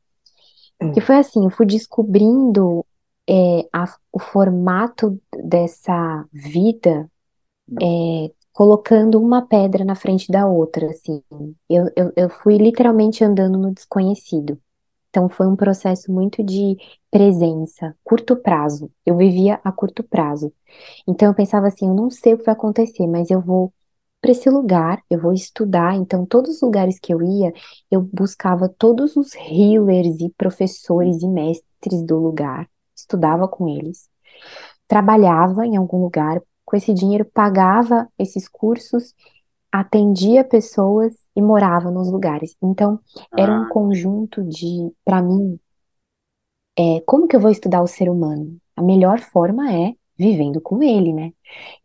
[0.81, 0.91] Hum.
[0.91, 2.85] Que foi assim, eu fui descobrindo
[3.29, 7.09] é, a, o formato dessa vida
[7.69, 8.25] hum.
[8.27, 11.23] é, colocando uma pedra na frente da outra, assim.
[11.69, 14.59] Eu, eu, eu fui literalmente andando no desconhecido.
[15.09, 16.77] Então foi um processo muito de
[17.09, 18.91] presença, curto prazo.
[19.05, 20.53] Eu vivia a curto prazo.
[21.07, 23.73] Então eu pensava assim, eu não sei o que vai acontecer, mas eu vou
[24.21, 25.95] para esse lugar, eu vou estudar.
[25.95, 27.53] Então todos os lugares que eu ia,
[27.89, 34.09] eu buscava todos os healers e professores e mestres do lugar, estudava com eles.
[34.87, 39.13] Trabalhava em algum lugar, com esse dinheiro pagava esses cursos,
[39.71, 42.55] atendia pessoas e morava nos lugares.
[42.61, 42.99] Então,
[43.35, 43.67] era um ah.
[43.67, 45.59] conjunto de, para mim,
[46.77, 48.57] é, como que eu vou estudar o ser humano?
[48.75, 51.31] A melhor forma é vivendo com ele, né?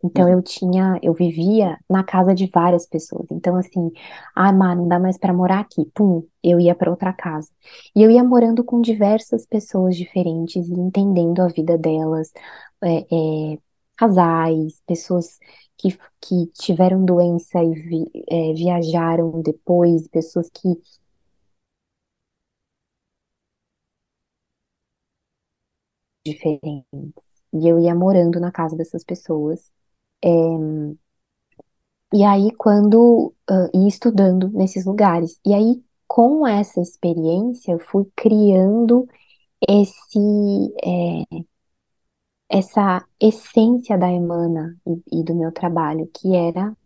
[0.05, 0.33] Então Uhum.
[0.33, 3.27] eu tinha, eu vivia na casa de várias pessoas.
[3.33, 3.91] Então assim,
[4.37, 5.87] ah, Má, não dá mais para morar aqui.
[5.95, 7.51] Pum, eu ia para outra casa.
[7.97, 12.33] E eu ia morando com diversas pessoas diferentes e entendendo a vida delas,
[12.83, 13.59] é, é,
[13.97, 15.39] casais, pessoas
[15.79, 20.81] que, que tiveram doença e vi- é, viajaram depois, pessoas que
[26.25, 27.25] diferentes.
[27.53, 29.73] E eu ia morando na casa dessas pessoas.
[30.25, 30.29] É,
[32.13, 33.35] E aí, quando,
[33.75, 35.39] e estudando nesses lugares.
[35.45, 39.07] E aí, com essa experiência, eu fui criando
[39.69, 40.19] esse,
[40.85, 41.45] é,
[42.55, 46.77] essa essência da Emana e, e do meu trabalho, que era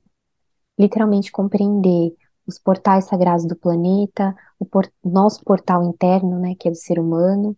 [0.79, 2.15] literalmente compreender
[2.47, 6.99] os portais sagrados do planeta, o por- nosso portal interno, né, que é do ser
[6.99, 7.57] humano,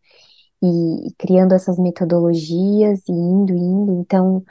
[0.63, 4.01] e, e criando essas metodologias e indo, indo.
[4.01, 4.43] Então,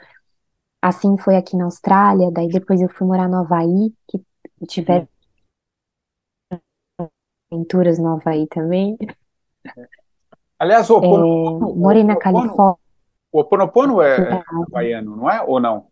[0.82, 4.20] assim foi aqui na Austrália, daí depois eu fui morar no Havaí, que
[4.66, 5.08] tiveram
[7.52, 8.96] aventuras no Havaí também.
[10.58, 11.08] Aliás, o É,
[11.76, 12.89] morei na Califórnia,
[13.32, 15.42] o Ho'oponopono é, é havaiano, não é?
[15.42, 15.90] Ou não?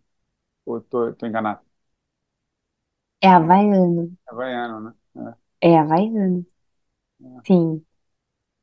[0.66, 1.62] Ou tô, tô enganado?
[3.20, 4.80] é havaiano, É havaiano,
[5.14, 5.34] né?
[5.60, 6.44] é havaiano,
[7.20, 7.42] É.
[7.46, 7.84] sim.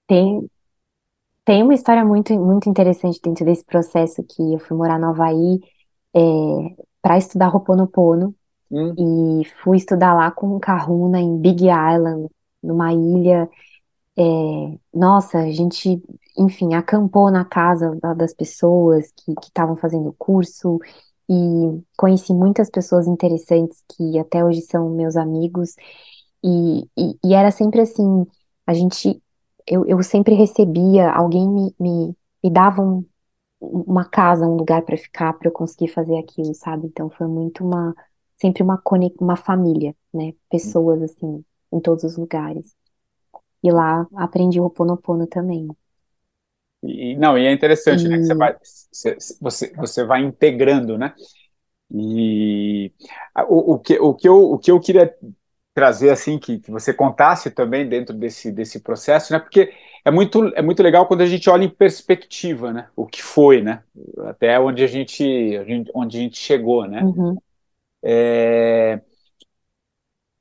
[0.07, 0.49] Tem,
[1.45, 5.59] tem uma história muito, muito interessante dentro desse processo que eu fui morar no Havaí
[6.15, 6.19] é,
[7.01, 8.35] para estudar Ho'oponopono
[8.69, 12.29] Hum, e fui estudar lá com o Kahuna em Big Island,
[12.63, 13.49] numa ilha
[14.17, 14.23] É,
[14.93, 16.01] nossa, a gente,
[16.37, 20.79] enfim, acampou na casa da- das pessoas que estavam fazendo o curso
[21.29, 21.35] e
[21.97, 25.75] conheci muitas pessoas interessantes que até hoje são meus amigos
[26.43, 28.25] e, e, e era sempre assim,
[28.67, 29.21] a gente,
[29.67, 33.05] eu, eu sempre recebia, alguém me, me, me dava um-
[33.61, 36.87] uma casa, um lugar para ficar para eu conseguir fazer aquilo, sabe?
[36.87, 37.95] Então foi muito uma,
[38.37, 38.81] sempre uma,
[39.19, 40.33] uma família, né?
[40.49, 41.43] Pessoas assim,
[41.73, 42.75] em todos os lugares.
[43.63, 45.67] E lá aprendi o Ho'oponopono também.
[46.87, 48.17] E, não, e é interessante, né?
[48.19, 48.55] que Você E vai,
[48.91, 49.73] você, você,
[50.05, 51.13] vai integrando, né?
[51.93, 52.91] E
[53.49, 55.13] o, o que, o que eu, o que eu queria
[55.73, 59.39] trazer, assim, que, que você contasse também dentro desse, desse processo, né?
[59.39, 59.73] Porque
[60.05, 62.89] é muito, é muito legal quando a gente olha em perspectiva, né?
[62.95, 63.83] O que foi, né?
[64.27, 65.23] Até onde a gente,
[65.57, 67.09] a gente- onde a gente chegou, né?
[67.09, 67.39] uhum,
[68.03, 69.01] É,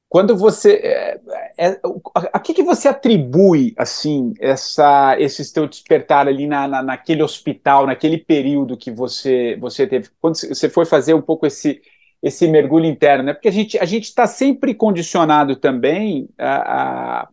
[0.08, 1.20] Quando você é,
[1.58, 1.68] é,
[2.14, 7.22] a, a que que você atribui assim essa esse teu despertar ali na, na, naquele
[7.22, 11.80] hospital, naquele período que você você teve quando você foi fazer um pouco esse
[12.22, 13.34] esse mergulho interno, né?
[13.34, 17.28] Porque a gente a gente está sempre condicionado também a, a,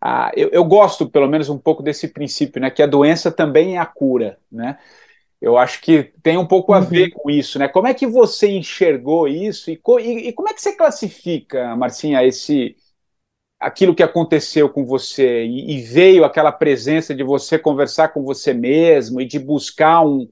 [0.00, 2.70] a eu, eu gosto pelo menos um pouco desse princípio, né?
[2.70, 4.78] Que a doença também é a cura, né?
[5.46, 7.68] Eu acho que tem um pouco a ver uhum, com isso, né?
[7.68, 11.76] Como é que você enxergou isso e, co- e- e como é que você classifica,
[11.76, 12.76] Marcinha, esse
[13.60, 18.54] aquilo que aconteceu com você e, e veio aquela presença de você conversar com você
[18.54, 20.28] mesmo e de buscar um-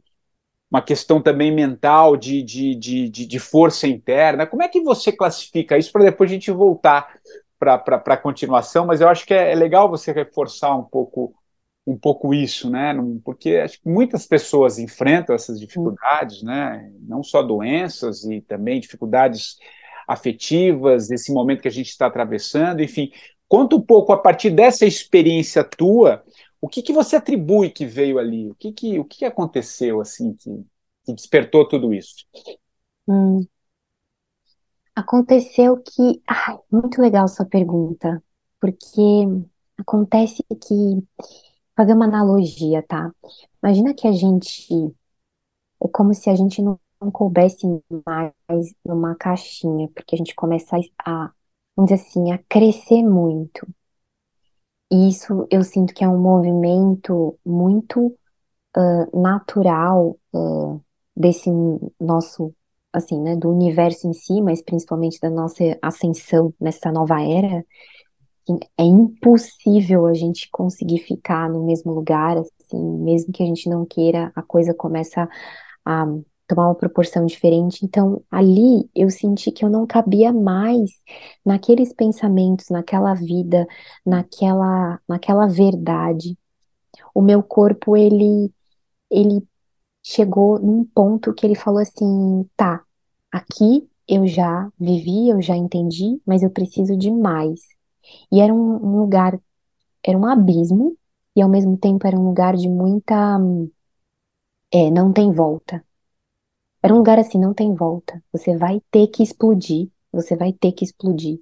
[0.70, 4.46] uma questão também mental de, de, de, de, de força interna?
[4.46, 7.18] Como é que você classifica isso para depois a gente voltar
[7.58, 8.86] para a continuação?
[8.86, 11.34] Mas eu acho que é, é legal você reforçar um pouco
[11.86, 12.94] um pouco isso, né?
[13.24, 16.90] Porque acho que muitas pessoas enfrentam essas dificuldades, né?
[17.00, 19.58] Não só doenças e também dificuldades
[20.08, 23.10] afetivas, esse momento que a gente está atravessando, enfim.
[23.48, 26.24] Conta um pouco a partir dessa experiência tua,
[26.60, 28.50] o que que você atribui que veio ali?
[28.50, 30.50] O que que, o que aconteceu assim que,
[31.04, 32.26] que despertou tudo isso?
[33.06, 33.46] hum.
[34.94, 38.22] Aconteceu que, ai, muito legal sua pergunta,
[38.60, 39.00] porque
[39.76, 41.02] acontece que,
[41.76, 43.12] fazer uma analogia, tá?
[43.62, 44.72] Imagina que a gente,
[45.82, 46.78] é como se a gente não,
[47.12, 47.66] coubesse
[48.06, 51.30] mais numa caixinha, porque a gente começa a,
[51.76, 53.66] vamos dizer assim, a crescer muito.
[54.90, 58.16] E isso eu sinto que é um movimento muito
[58.76, 60.78] ah, natural ah,
[61.16, 61.50] desse
[62.00, 62.54] nosso,
[62.92, 67.64] assim, né, do universo em si, mas principalmente da nossa ascensão nessa nova era,
[68.78, 73.86] é impossível a gente conseguir ficar no mesmo lugar, assim, mesmo que a gente não
[73.86, 75.28] queira, a coisa começa
[75.84, 76.06] a
[76.46, 77.84] tomar uma proporção diferente.
[77.84, 80.90] Então, ali eu senti que eu não cabia mais
[81.44, 83.66] naqueles pensamentos, naquela vida,
[84.04, 86.36] naquela, naquela verdade.
[87.14, 88.52] O meu corpo, ele,
[89.10, 89.42] ele
[90.02, 92.82] chegou num ponto que ele falou assim: tá,
[93.32, 97.73] aqui eu já vivi, eu já entendi, mas eu preciso de mais.
[98.32, 99.40] E era um, lugar,
[100.04, 100.96] era um abismo,
[101.36, 103.38] e ao mesmo tempo era um lugar de muita,
[104.72, 105.84] é, não tem volta.
[106.82, 108.22] Era um lugar assim, não tem volta.
[108.32, 111.40] Você vai ter que explodir, você vai ter que explodir.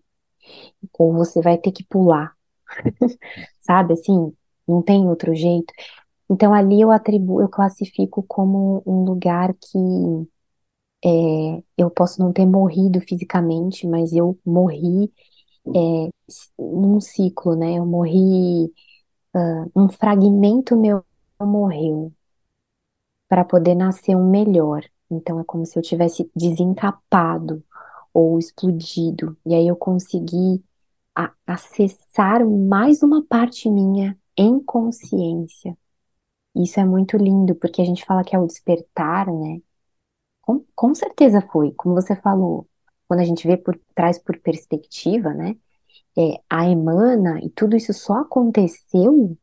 [0.98, 2.35] Ou você vai ter que pular.
[3.61, 4.33] Sabe assim?
[4.66, 5.72] Não tem outro jeito.
[6.31, 9.79] Então ali eu atribuo, eu classifico como um lugar que
[11.05, 15.12] é, eu posso não ter morrido fisicamente, mas eu morri
[15.66, 16.11] é,
[16.59, 17.79] num ciclo, né?
[17.79, 18.66] Eu morri,
[19.35, 21.05] uh, um fragmento meu
[21.40, 22.12] morreu
[23.29, 24.85] para poder nascer um melhor.
[25.11, 27.62] Então é como se eu tivesse desencapado
[28.14, 30.62] ou explodido, e aí eu consegui
[31.46, 35.77] acessar mais uma parte minha em consciência.
[36.55, 39.61] Isso é muito lindo, porque a gente fala que é o despertar, né?
[40.42, 42.68] Com, com certeza foi, como você falou,
[43.12, 45.55] quando a gente vê por trás por perspectiva, né?
[46.18, 49.37] É, a emana e tudo isso só aconteceu,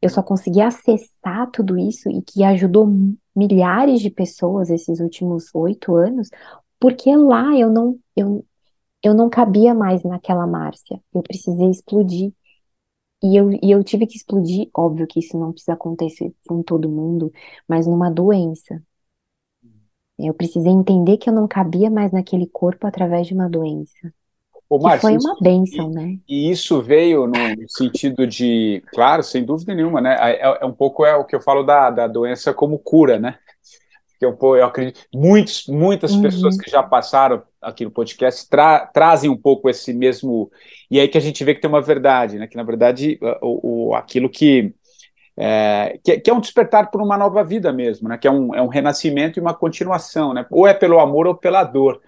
[0.00, 2.88] eu só consegui acessar tudo isso e que ajudou
[3.34, 6.30] milhares de pessoas esses últimos oito anos,
[6.78, 8.46] porque lá eu não, eu,
[9.02, 12.32] eu não cabia mais naquela Márcia, eu precisei explodir.
[13.22, 16.88] E eu, e eu tive que explodir, óbvio que isso não precisa acontecer com todo
[16.88, 17.32] mundo,
[17.68, 18.80] mas numa doença.
[20.18, 24.12] Eu precisei entender que eu não cabia mais naquele corpo através de uma doença.
[24.68, 26.18] Ô, Márcio, foi uma bênção, né?
[26.28, 27.34] E isso veio no
[27.68, 30.14] sentido de, claro, sem dúvida nenhuma, né?
[30.20, 33.38] É, é um pouco é o que eu falo da, da doença como cura, né?
[34.18, 36.22] Que eu, eu acredito, muitos, muitas Uhum.
[36.22, 40.50] pessoas que já passaram aqui no podcast tra- trazem um pouco esse mesmo.
[40.90, 42.46] E aí que a gente vê que tem uma verdade, né?
[42.46, 44.74] Que na verdade o, o- aquilo que
[45.38, 48.18] é, que, que é um despertar por uma nova vida mesmo, né?
[48.18, 50.46] Que é um, é um renascimento e uma continuação, né?
[50.50, 52.00] Ou é pelo amor ou pela dor,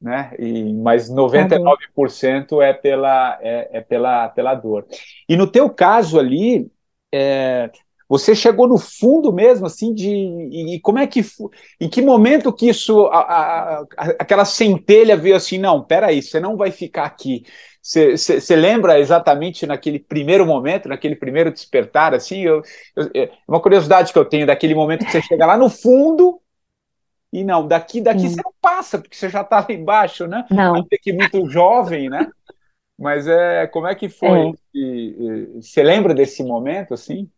[0.00, 0.32] né?
[0.38, 4.86] E, mas 99% é pela, é, é pela, pela dor.
[5.28, 6.70] E no teu caso ali,
[7.12, 7.70] é,
[8.08, 11.20] você chegou no fundo mesmo, assim, de e, e como é que
[11.80, 16.38] em que momento que isso a- a- a- aquela centelha veio assim, não, peraí, você
[16.40, 17.44] não vai ficar aqui.
[17.84, 22.62] Você, lembra exatamente naquele primeiro momento, naquele primeiro despertar, assim, eu,
[22.96, 26.40] eu- é uma curiosidade que eu tenho daquele momento que você chega lá no fundo
[27.32, 28.30] e não, daqui daqui Sim.
[28.30, 30.44] você não passa, porque você já está lá embaixo, né?
[30.48, 32.28] Não, Até que muito jovem, né?
[32.98, 34.44] Mas é, como é que foi?
[34.44, 34.64] É.
[35.56, 37.30] Você lembra desse momento, assim?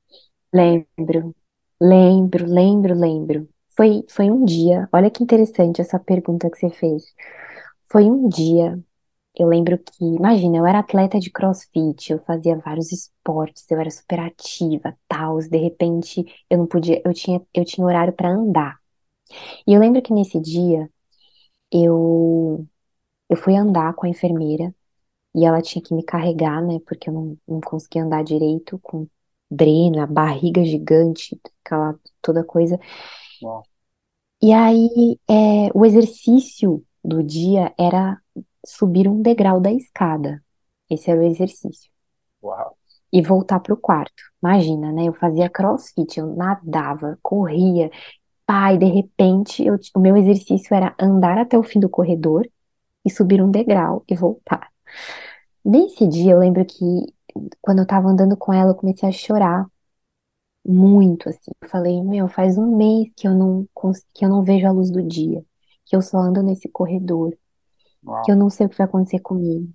[0.52, 1.34] lembro,
[1.80, 3.48] lembro, lembro, lembro.
[3.76, 7.04] Foi, foi um dia, olha que interessante essa pergunta que você fez.
[7.90, 8.78] Foi um dia,
[9.38, 13.90] eu lembro que, imagina, eu era atleta de CrossFit, eu fazia vários esportes, eu era
[13.90, 18.78] super ativa, tal, de repente eu não podia, eu tinha, eu tinha horário para andar.
[19.66, 20.90] E eu lembro que nesse dia
[21.72, 22.66] eu
[23.30, 24.74] eu fui andar com a enfermeira
[25.34, 29.08] e ela tinha que me carregar, né, porque eu não, não conseguia andar direito com
[29.50, 32.78] dreno, a barriga gigante, aquela toda coisa.
[33.40, 33.66] Uau.
[34.42, 38.20] E aí, é, o exercício do dia era
[38.66, 40.42] subir um degrau da escada.
[40.90, 41.90] Esse era o exercício.
[42.42, 42.76] Uau.
[43.12, 44.22] E voltar para o quarto.
[44.42, 45.04] Imagina, né?
[45.08, 47.90] Eu fazia crossfit, eu nadava, corria.
[48.46, 52.48] Pai, de repente, eu- o meu exercício era andar até o fim do corredor
[53.04, 54.70] e subir um degrau e voltar.
[55.64, 56.84] Nesse dia, eu lembro que
[57.62, 59.66] quando eu tava andando com ela, eu comecei a chorar
[60.66, 61.50] muito, assim.
[61.62, 63.66] Eu falei, meu, faz um mês que eu não,
[64.14, 65.44] que eu não vejo a luz do dia,
[65.84, 67.36] que eu só ando nesse corredor.
[68.24, 69.72] Que eu não sei o que vai acontecer comigo.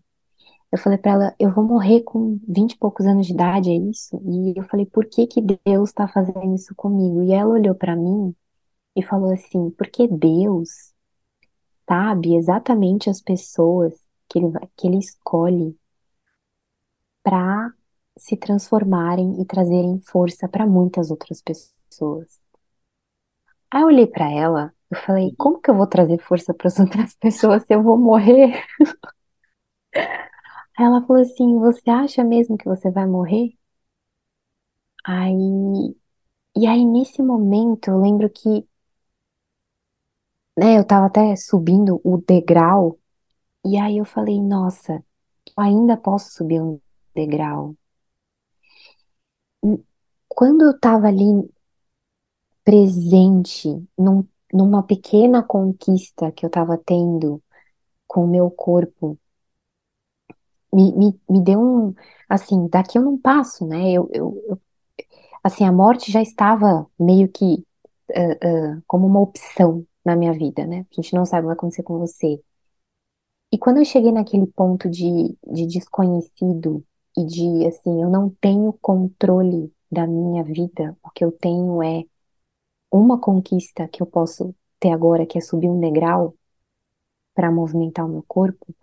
[0.72, 3.76] Eu falei pra ela, eu vou morrer com vinte e poucos anos de idade, é
[3.76, 4.22] isso?
[4.26, 7.22] E eu falei, por que que Deus tá fazendo isso comigo?
[7.24, 8.34] E ela olhou pra mim
[8.96, 10.94] e falou assim, porque Deus
[11.88, 13.94] sabe exatamente as pessoas
[14.30, 15.78] que ele, que ele escolhe
[17.22, 17.74] para
[18.17, 22.39] se transformarem e trazerem força para muitas outras pessoas.
[23.70, 26.80] Aí eu olhei para ela, eu falei, como que eu vou trazer força para as
[26.80, 28.63] outras pessoas se eu vou morrer?
[30.77, 33.54] Ela falou assim, você acha mesmo que você vai morrer?
[35.06, 35.95] Aí,
[36.56, 38.65] e aí nesse momento eu lembro que,
[40.58, 42.99] né, eu tava até subindo o degrau,
[43.65, 44.95] e aí eu falei, nossa,
[45.58, 46.80] eu ainda posso subir um
[47.15, 47.75] degrau.
[50.27, 51.47] Quando eu tava ali
[52.63, 57.41] presente num- numa pequena conquista que eu tava tendo
[58.08, 59.20] com o meu corpo,
[60.74, 61.93] me, me, me deu um,
[62.30, 63.91] assim, daqui eu não passo, né?
[63.91, 64.62] Eu, eu, eu-
[65.43, 67.66] assim, a morte já estava meio que
[68.16, 70.86] ah, ah, como uma opção na minha vida, né?
[70.91, 72.41] A gente não sabe o que vai acontecer com você.
[73.52, 76.84] E quando eu cheguei naquele ponto de, de desconhecido
[77.18, 82.04] e de, assim, eu não tenho controle da minha vida, o que eu tenho é
[82.92, 86.36] uma conquista que eu posso até agora, que é subir um degrau
[87.34, 88.76] para movimentar o meu corpo,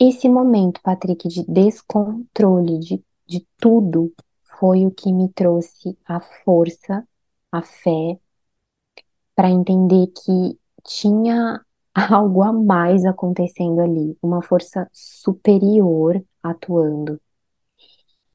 [0.00, 4.12] esse momento, Patrick, de descontrole de, de tudo,
[4.58, 7.06] foi o que me trouxe a força,
[7.50, 8.18] a fé,
[9.34, 11.60] para entender que tinha
[11.94, 17.20] algo a mais acontecendo ali, uma força superior atuando.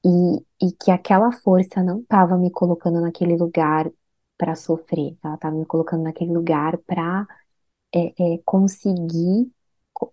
[0.06, 3.90] E, e que aquela força não estava me colocando naquele lugar
[4.38, 7.28] para sofrer, ela estava me colocando naquele lugar para
[7.96, 9.52] é, é, conseguir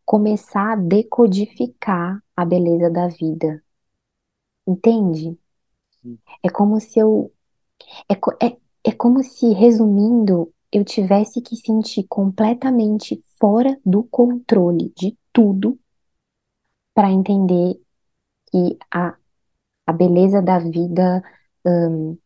[0.05, 3.63] começar a decodificar a beleza da vida.
[4.67, 5.39] Entende?
[6.43, 7.33] É como se eu.
[8.09, 15.17] É, é, é como se, resumindo, eu tivesse que sentir completamente fora do controle de
[15.33, 15.79] tudo
[16.95, 17.81] para entender
[18.51, 19.17] que a,
[19.87, 21.23] a beleza da vida,
[21.67, 22.19] um,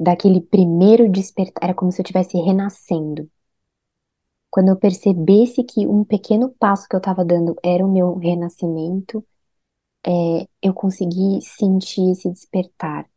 [0.00, 3.30] daquele primeiro despertar, era como se eu estivesse renascendo.
[4.50, 9.24] Quando eu percebesse que um pequeno passo que eu estava dando era o meu renascimento,
[10.06, 13.08] é, eu consegui sentir esse despertar.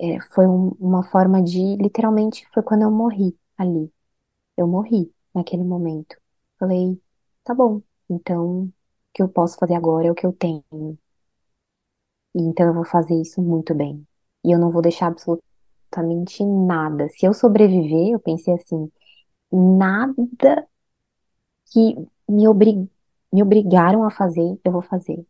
[0.00, 3.92] É, foi um, uma forma de, literalmente, foi quando eu morri ali.
[4.56, 6.16] Eu morri naquele momento.
[6.58, 7.00] Falei,
[7.44, 8.72] tá bom, então o
[9.14, 10.64] que eu posso fazer agora é o que eu tenho.
[12.34, 14.06] Então eu vou fazer isso muito bem.
[14.44, 15.53] E eu não vou deixar absolutamente
[16.66, 17.08] nada.
[17.10, 18.90] Se eu sobreviver, eu pensei assim,
[19.52, 20.14] nada
[21.72, 21.94] que
[22.28, 22.88] me, obri
[23.32, 25.24] me obrigaram a fazer, eu vou fazer.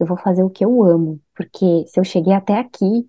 [0.00, 3.08] Eu vou fazer o que eu amo, porque se eu cheguei até aqui,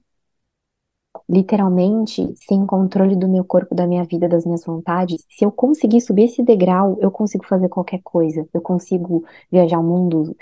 [1.30, 6.02] literalmente, sem controle do meu corpo, da minha vida, das minhas vontades, se eu conseguir
[6.02, 8.48] subir esse degrau, eu consigo fazer qualquer coisa.
[8.54, 10.36] Eu consigo viajar o mundo,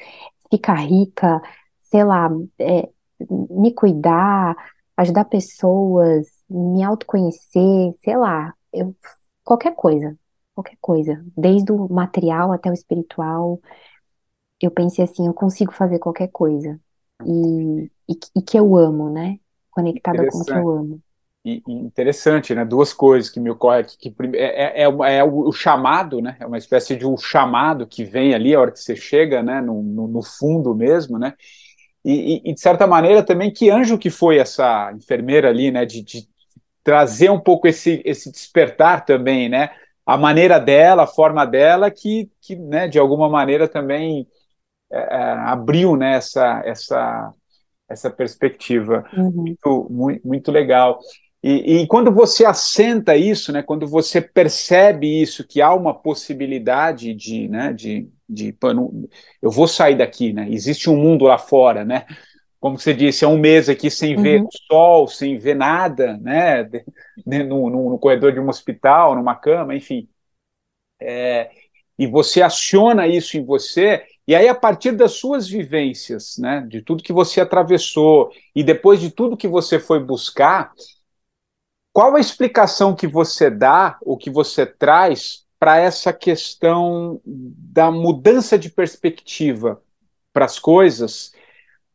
[0.51, 1.41] ficar rica,
[1.81, 2.29] sei lá,
[2.59, 2.89] é,
[3.49, 4.55] me cuidar,
[4.97, 8.53] ajudar pessoas, me autoconhecer, sei lá.
[8.73, 8.95] Eu
[9.43, 10.17] qualquer coisa,
[10.53, 13.61] qualquer coisa, desde o material até o espiritual.
[14.59, 16.79] Eu pensei assim, eu consigo fazer qualquer coisa.
[17.25, 19.39] E, e, e que eu amo, né?
[19.69, 21.01] Conectada com o que eu amo.
[21.45, 22.65] E, interessante, né?
[22.65, 23.97] Duas coisas que me ocorrem aqui.
[23.97, 26.35] Que, é, é, é, é o, chamado, né?
[26.39, 29.61] É uma espécie de um chamado que vem ali a hora que você chega, né?
[29.61, 31.35] No, no, no fundo mesmo, né?
[32.09, 35.85] E, e, de certa maneira também que anjo que foi essa enfermeira ali, né?
[35.85, 36.25] De, de
[36.81, 39.71] trazer um pouco esse, esse despertar também, né?
[40.05, 44.25] A maneira dela, a forma dela, que, que né, de alguma maneira também
[44.89, 47.33] é, é abriu né, essa, essa,
[47.89, 49.05] essa perspectiva.
[49.11, 49.31] Uhum.
[49.31, 51.01] Muito, muito, muito legal.
[51.49, 57.13] E, e, quando você assenta isso, né, quando você percebe isso, que há uma possibilidade
[57.13, 58.53] de, né, de, de
[59.41, 62.05] eu vou sair daqui, né, existe um mundo lá fora, né,
[62.59, 64.23] como você disse, é um mês aqui sem uhum.
[64.23, 66.67] ver o sol, sem ver nada, né?
[67.25, 70.09] No, no, no, corredor de um hospital, numa cama, enfim.
[70.99, 71.49] É,
[71.97, 76.65] e você aciona isso em você, e aí, a partir das suas vivências, né?
[76.67, 80.73] De tudo que você atravessou, e depois de tudo que você foi buscar,
[81.97, 88.59] qual a explicação que você dá, ou que você traz para essa questão da mudança
[88.59, 89.81] de perspectiva
[90.31, 91.31] para as coisas?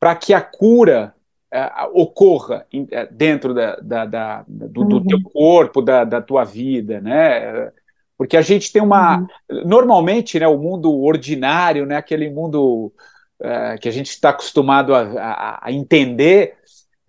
[0.02, 1.14] para que a cura
[1.54, 4.88] uh, ocorra in, uh, dentro da, da, da do, uhum.
[4.88, 7.70] do, teu corpo, da, da, tua vida, né?
[8.18, 9.26] Porque a gente tem uma, uhum.
[9.64, 12.92] normalmente, né, o mundo ordinário, né, aquele mundo
[13.40, 16.56] uh, que a gente está acostumado a, a, a, entender,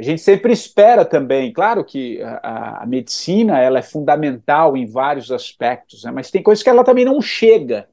[0.03, 5.31] a gente sempre espera também, claro que a, a, medicina ela é fundamental em vários
[5.31, 7.87] aspectos, né, mas tem coisas que ela também não chega,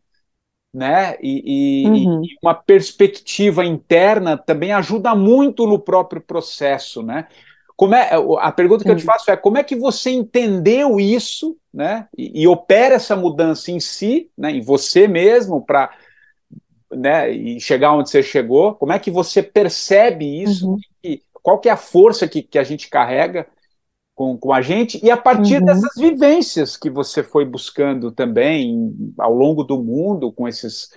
[0.73, 1.17] né?
[1.21, 2.25] E, e, uhum.
[2.25, 7.27] e, uma perspectiva interna também ajuda muito no próprio processo, né?
[7.77, 11.57] Como é, a pergunta que eu te faço é como é que você entendeu isso,
[11.73, 12.07] né?
[12.17, 14.53] E, e opera essa mudança em si, né?
[14.53, 15.91] Em você mesmo para
[16.93, 20.71] né, e chegar onde você chegou, como é que você percebe isso?
[20.71, 20.79] Uhum.
[21.43, 23.47] Qual que é a força que, que a gente carrega
[24.21, 25.65] com, com a gente, e a partir uhum.
[25.65, 30.91] dessas vivências que você foi buscando também ao longo do mundo, com esses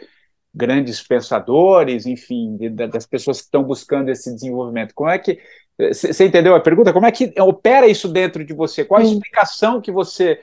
[0.54, 2.58] grandes pensadores, enfim,
[2.92, 4.94] das pessoas que estão buscando esse desenvolvimento.
[4.94, 5.40] Como é que.
[5.80, 6.92] Você entendeu a pergunta?
[6.92, 8.84] Como é que opera isso dentro de você?
[8.84, 9.14] Qual a Sim.
[9.14, 10.42] explicação que você,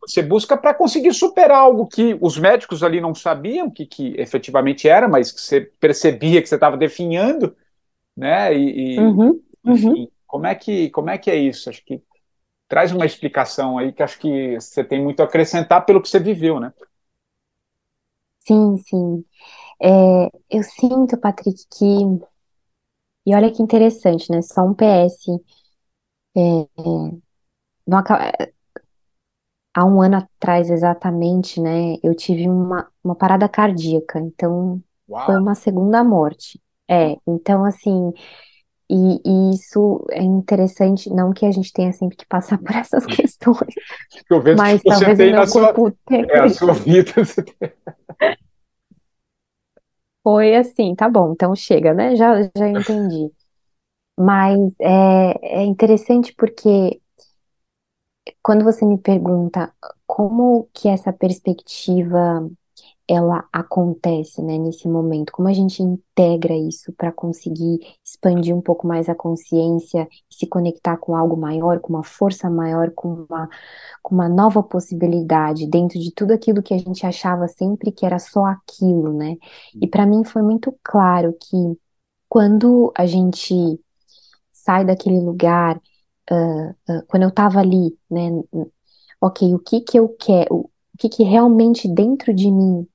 [0.00, 4.86] você busca para conseguir superar algo que os médicos ali não sabiam que, que efetivamente
[4.86, 7.56] era, mas que você percebia que você estava definhando,
[8.20, 8.54] né?
[8.54, 9.40] E, e uhum.
[9.64, 10.08] enfim, uhum.
[10.26, 11.70] como é que como é que é isso?
[11.70, 12.02] Acho que
[12.68, 16.20] traz uma explicação aí que acho que você tem muito a acrescentar pelo que você
[16.20, 16.72] viveu, né?
[18.40, 19.24] Sim, sim.
[19.82, 21.84] É, eu sinto, Patrick, que.
[23.26, 24.42] E olha que interessante, né?
[24.42, 25.30] Só um PS.
[26.36, 26.40] É,
[27.86, 27.98] não,
[29.74, 34.82] há um ano atrás exatamente, né, eu tive uma, uma parada cardíaca, então
[35.24, 35.42] foi Uau!
[35.42, 36.60] uma segunda morte.
[36.90, 38.12] É, então assim,
[38.90, 43.06] e, e isso é interessante, não que a gente tenha sempre que passar por essas
[43.06, 43.74] questões,
[44.10, 44.24] que
[44.56, 47.12] mas você talvez o tem na meu sua, corpo tenha é, a sua vida.
[50.22, 52.14] Foi assim, tá bom, então chega, né?
[52.16, 53.32] Já, já entendi.
[54.18, 57.00] Mas é, é interessante porque
[58.42, 59.72] quando você me pergunta
[60.06, 62.50] como que essa perspectiva
[63.10, 68.86] ela acontece, né, nesse momento, como a gente integra isso para conseguir expandir um pouco
[68.86, 73.48] mais a consciência, se conectar com algo maior, com uma força maior, com uma,
[74.00, 78.20] com uma nova possibilidade dentro de tudo aquilo que a gente achava sempre que era
[78.20, 79.36] só aquilo, né?
[79.74, 81.56] E para mim foi muito claro que
[82.28, 83.80] quando a gente
[84.52, 85.80] sai daquele lugar,
[86.30, 88.30] ah, ah, quando eu estava ali, né,
[89.20, 92.86] ok, o que que eu quero, o que que realmente dentro de mim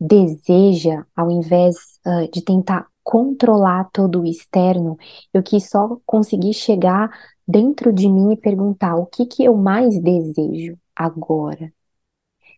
[0.00, 4.96] deseja, ao invés, ah, de tentar controlar todo o externo,
[5.32, 7.10] eu quis só conseguir chegar
[7.46, 11.72] dentro de mim e perguntar o que que eu mais desejo agora.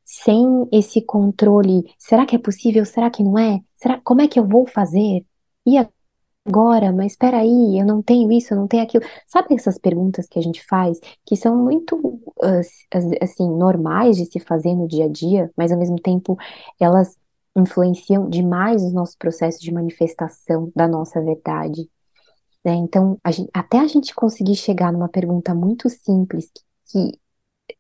[0.05, 2.85] Sem esse controle, será que é possível?
[2.85, 3.61] Será que não é?
[3.77, 5.25] Será, como é que eu vou fazer?
[5.67, 5.77] E
[6.47, 6.93] agora?
[6.93, 9.05] Mas espera aí, eu não tenho isso, eu não tenho aquilo.
[9.27, 12.87] Sabe essas perguntas que a gente faz, que são muito, as-
[13.23, 16.37] assim, normais de se fazer no dia a dia, mas ao mesmo tempo
[16.81, 17.17] elas
[17.57, 21.89] influenciam demais os nossos processos de manifestação da nossa verdade,
[22.65, 22.75] né?
[22.75, 26.63] Então, a gente- até a gente conseguir chegar numa pergunta muito simples, que,
[27.13, 27.19] que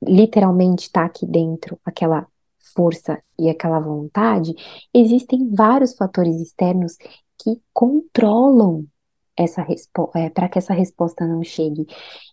[0.02, 2.26] literalmente está aqui dentro, aquela
[2.74, 4.54] força e aquela vontade,
[4.94, 6.96] existem vários fatores externos
[7.38, 8.86] que controlam
[9.36, 9.64] essa
[10.34, 11.86] para que essa resposta não chegue.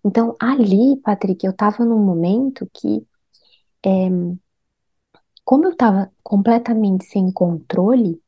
[0.04, 3.06] Então, ali, Patrick, eu estava num momento que,
[3.86, 4.10] é,
[5.46, 8.22] como eu estava completamente sem controle,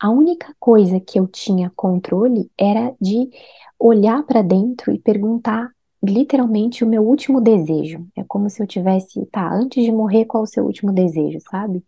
[0.00, 3.30] a única coisa que eu tinha controle era de
[3.78, 5.70] olhar para dentro e perguntar
[6.04, 8.06] literalmente o meu último desejo.
[8.16, 11.84] É como se eu tivesse, tá, antes de morrer, qual o seu último desejo, sabe?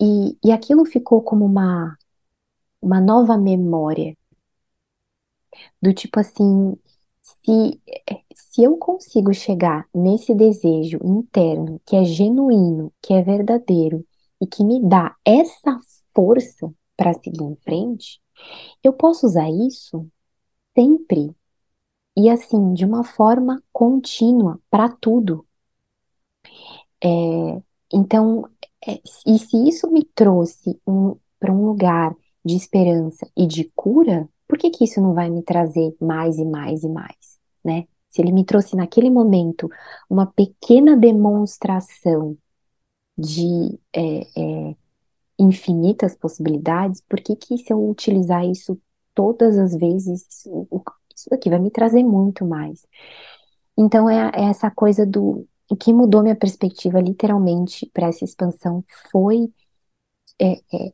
[0.00, 1.96] E, e aquilo ficou como uma,
[2.82, 4.16] uma nova memória,
[5.80, 6.76] do tipo assim,
[7.42, 7.80] se,
[8.34, 14.06] se eu consigo chegar nesse desejo interno, que é genuíno, que é verdadeiro,
[14.40, 15.80] e que me dá essa
[16.14, 18.20] força para seguir em frente,
[18.82, 20.06] eu posso usar isso
[20.76, 21.34] sempre
[22.16, 25.46] e assim, de uma forma contínua para tudo.
[27.02, 27.08] É,
[27.92, 28.48] então,
[28.86, 32.14] é, e se isso me trouxe um, para um lugar
[32.44, 36.44] de esperança e de cura, por que que isso não vai me trazer mais e
[36.44, 37.86] mais e mais, né?
[38.10, 39.68] Se ele me trouxe naquele momento
[40.08, 42.36] uma pequena demonstração
[43.18, 44.20] de é,
[44.70, 44.76] é,
[45.38, 48.80] infinitas possibilidades, por que que se eu utilizar isso
[49.14, 50.68] todas as vezes, isso,
[51.16, 52.86] isso daqui vai me trazer muito mais?
[53.76, 58.84] Então é, é essa coisa do o que mudou minha perspectiva literalmente para essa expansão
[59.10, 59.52] foi
[60.40, 60.92] é, é,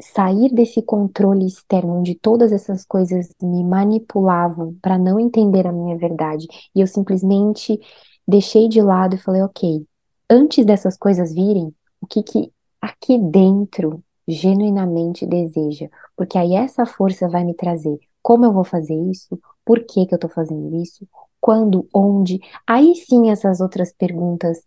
[0.00, 5.96] sair desse controle externo, onde todas essas coisas me manipulavam para não entender a minha
[5.96, 6.46] verdade.
[6.74, 7.78] E eu simplesmente
[8.26, 9.86] deixei de lado e falei, ok,
[10.28, 15.88] antes dessas coisas virem, o que que aqui dentro genuinamente deseja?
[16.16, 20.14] Porque aí essa força vai me trazer como eu vou fazer isso, por que que
[20.14, 21.06] eu estou fazendo isso,
[21.40, 22.40] quando, onde.
[22.66, 24.64] Aí sim essas outras perguntas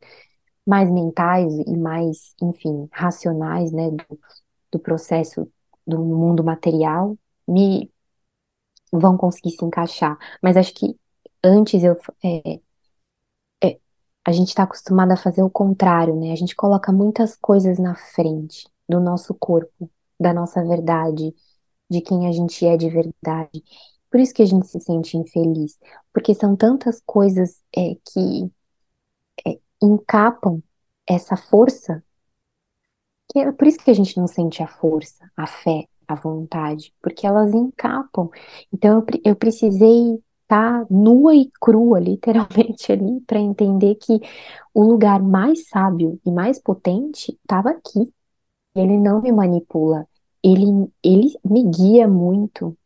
[0.66, 4.20] mais mentais e mais, enfim, racionais, né, do,
[4.74, 5.48] do processo
[5.86, 7.18] do mundo material,
[7.48, 7.92] me
[8.92, 10.18] vão conseguir se encaixar.
[10.42, 10.98] Mas acho que
[11.44, 12.60] antes eu, é,
[13.64, 13.80] é,
[14.26, 16.32] a gente está acostumado a fazer o contrário, né?
[16.32, 21.34] A gente coloca muitas coisas na frente do nosso corpo, da nossa verdade,
[21.90, 23.64] de quem a gente é de verdade.
[24.10, 25.78] Por isso que a gente se sente infeliz,
[26.14, 28.52] porque são tantas coisas é, que
[29.48, 30.62] é, encapam
[31.08, 32.04] essa força
[33.32, 36.94] Que é por isso que a gente não sente a força, a fé, a vontade,
[37.02, 38.30] porque elas encapam.
[38.72, 44.20] Então eu, eu precisei estar nua e crua, literalmente ali, para entender que
[44.74, 48.12] o lugar mais sábio e mais potente estava aqui.
[48.76, 50.08] Ele não me manipula,
[50.44, 50.66] ele,
[51.04, 52.78] ele me guia muito.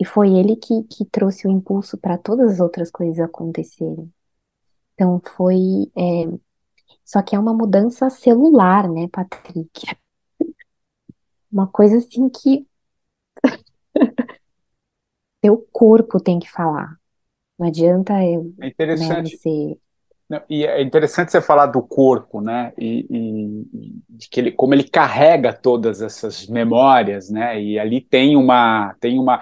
[0.00, 4.10] E foi ele que, que trouxe o impulso para todas as outras coisas acontecerem.
[4.94, 5.90] Então foi.
[5.96, 6.26] é,
[7.08, 9.86] só que é uma mudança celular, né, Patrick?
[11.50, 12.66] Uma coisa assim que
[15.40, 16.98] teu corpo tem que falar.
[17.58, 19.38] Não adianta eu, É né, interessante.
[19.38, 19.78] você.
[20.50, 22.74] E é interessante você falar do corpo, né?
[22.76, 27.58] E, e, de que ele, como ele carrega todas essas memórias, né?
[27.58, 29.40] E ali tem uma, tem uma.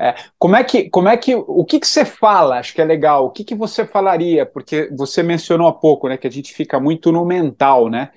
[0.00, 2.58] É, como é que, como é que, o que que você fala?
[2.58, 3.26] Acho que é legal.
[3.26, 4.44] O que que você falaria?
[4.44, 6.16] Porque você mencionou há pouco, né?
[6.16, 8.10] Que a gente fica muito no mental, né?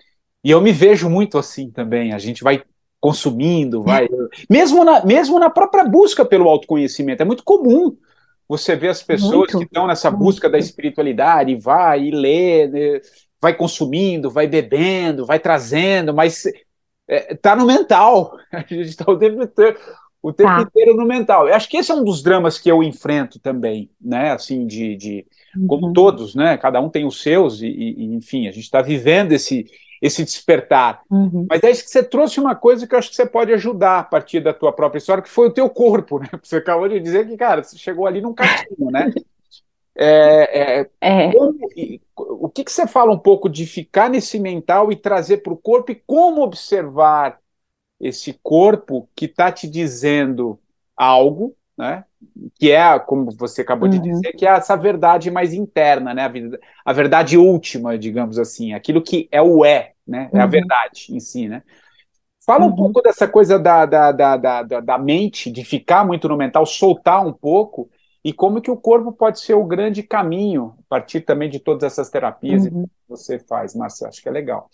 [0.43, 2.13] E eu me vejo muito assim também.
[2.13, 2.63] A gente vai
[2.99, 4.07] consumindo, vai.
[4.49, 7.95] Mesmo na, mesmo na própria busca pelo autoconhecimento, é muito comum
[8.47, 13.01] você vê as pessoas muito, que estão nessa busca da espiritualidade, vai e lê, né,
[13.41, 16.61] vai consumindo, vai bebendo, vai trazendo, mas está
[17.07, 18.38] é, tá no mental.
[18.51, 19.78] A gente está o tempo inteiro,
[20.28, 20.61] o tempo tá.
[20.61, 21.47] inteiro no mental.
[21.47, 24.32] Eu acho que esse é um dos dramas que eu enfrento também, né?
[24.32, 25.26] Assim, de, de
[25.67, 25.93] como uhum.
[25.93, 26.57] todos, né?
[26.57, 29.67] Cada um tem os seus, e, e enfim, a gente está vivendo esse,
[30.01, 31.03] esse despertar.
[31.11, 31.45] Uhum.
[31.47, 33.99] Mas é isso que você trouxe uma coisa que eu acho que você pode ajudar
[33.99, 36.28] a partir da tua própria história, que foi o teu corpo, né?
[36.41, 39.13] Você acabou de dizer que, cara, você chegou ali num cantinho, né?
[39.97, 41.32] É, é, é.
[41.32, 41.57] Como,
[42.17, 45.57] o que, que você fala um pouco de ficar nesse mental e trazer para o
[45.57, 47.39] corpo e como observar
[48.00, 50.60] esse corpo que está te dizendo
[50.96, 52.06] algo, né?
[52.60, 53.96] Que é, como você acabou uhum.
[53.96, 56.26] de dizer, que é essa verdade mais interna, né?
[56.26, 60.30] A, a verdade última, digamos assim, aquilo que é o é, né?
[60.34, 60.50] É a uhum.
[60.50, 61.64] verdade em si, né?
[62.46, 62.76] Fala um uhum.
[62.76, 67.26] pouco dessa coisa da, da, da, da, da mente, de ficar muito no mental, soltar
[67.26, 67.89] um pouco,
[68.24, 71.84] e como que o corpo pode ser o grande caminho, a partir também de todas
[71.84, 72.84] essas terapias uhum.
[72.84, 74.70] que você faz, Márcia, acho que é legal.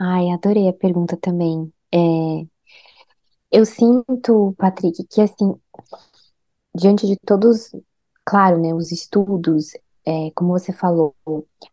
[0.00, 1.72] Ai, adorei a pergunta também.
[1.94, 1.98] É,
[3.50, 5.54] eu sinto, Patrick, que assim,
[6.74, 7.70] diante de todos,
[8.24, 9.72] claro, né, os estudos,
[10.06, 11.14] é, como você falou,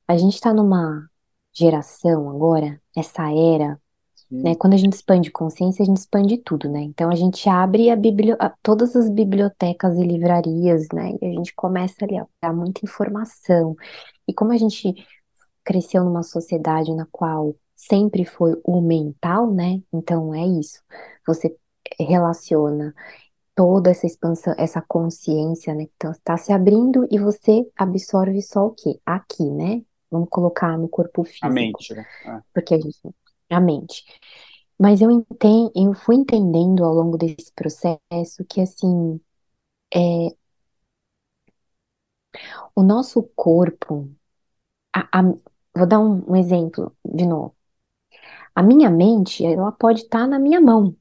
[0.08, 1.10] a gente está numa
[1.54, 3.80] geração agora, essa era,
[4.32, 4.56] né?
[4.56, 6.82] Quando a gente expande consciência, a gente expande tudo, né?
[6.82, 8.38] Então a gente abre a biblio...
[8.64, 11.14] todas as bibliotecas e livrarias, né?
[11.22, 13.76] E a gente começa ali a dar muita informação.
[14.28, 14.96] E como a gente
[15.64, 19.82] cresceu numa sociedade na qual sempre foi o mental, né?
[19.94, 20.82] Então é isso.
[21.26, 21.56] Você
[21.98, 22.94] relaciona
[23.56, 25.88] toda essa expansão, essa consciência, né?
[25.96, 29.00] Então está se abrindo e você absorve só o quê?
[29.06, 29.82] Aqui, né?
[30.12, 31.46] Vamos colocar no corpo físico.
[31.46, 32.06] A mente, né?
[32.26, 32.44] Ah.
[32.54, 33.00] Porque a gente.
[33.50, 34.04] A mente.
[34.78, 39.20] Mas eu entendo, eu fui entendendo ao longo desse processo que assim
[39.94, 40.30] é,
[42.76, 44.10] o nosso corpo.
[44.94, 45.24] A, a,
[45.76, 47.56] vou dar um, um, exemplo de novo.
[48.60, 50.94] A minha mente, ela pode estar tá na minha mão.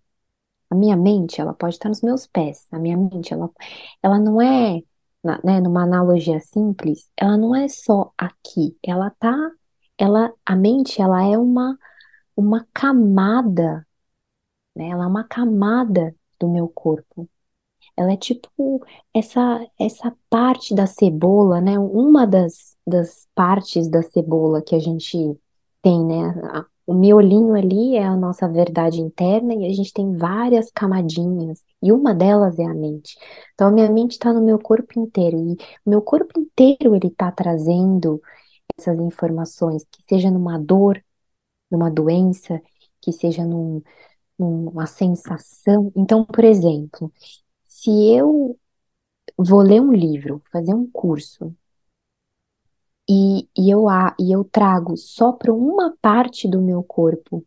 [0.71, 2.69] A minha mente, ela pode estar tá nos meus pés.
[2.71, 3.51] A minha mente, ela,
[4.01, 4.81] ela não é
[5.43, 9.35] né, numa analogia simples, ela não é só aqui, ela tá,
[9.99, 11.77] ela, a mente, ela é uma,
[12.37, 13.85] uma camada,
[14.77, 17.29] né, ela é uma camada do meu corpo.
[17.97, 24.63] Ela é tipo essa, essa parte da cebola, né, uma das, das partes da cebola
[24.63, 25.37] que a gente
[25.83, 26.33] tem, né,
[26.89, 31.93] o miolinho ali é a nossa verdade interna e a gente tem várias camadinhas, e
[31.93, 33.19] uma delas é a mente.
[33.55, 35.53] Então, a minha mente está no meu corpo inteiro, e
[35.85, 38.23] o meu corpo inteiro ele está trazendo
[38.79, 41.03] essas informações, que seja numa dor,
[41.71, 42.61] numa doença,
[43.03, 43.83] que seja num,
[44.39, 45.93] numa sensação.
[45.97, 47.13] Então, por exemplo,
[47.65, 48.59] se eu
[49.39, 51.55] vou ler um livro, fazer um curso,
[53.09, 53.87] e, e, eu,
[54.19, 57.45] e eu trago só para uma parte do meu corpo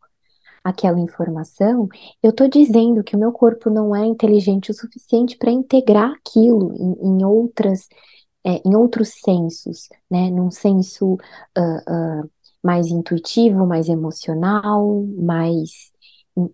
[0.64, 1.88] aquela informação,
[2.22, 6.74] eu estou dizendo que o meu corpo não é inteligente o suficiente para integrar aquilo
[6.76, 7.88] em, em outras,
[8.46, 10.30] é, em outros sensos, né?
[10.30, 12.30] Num senso uh, uh,
[12.64, 15.92] mais intuitivo, mais emocional, mais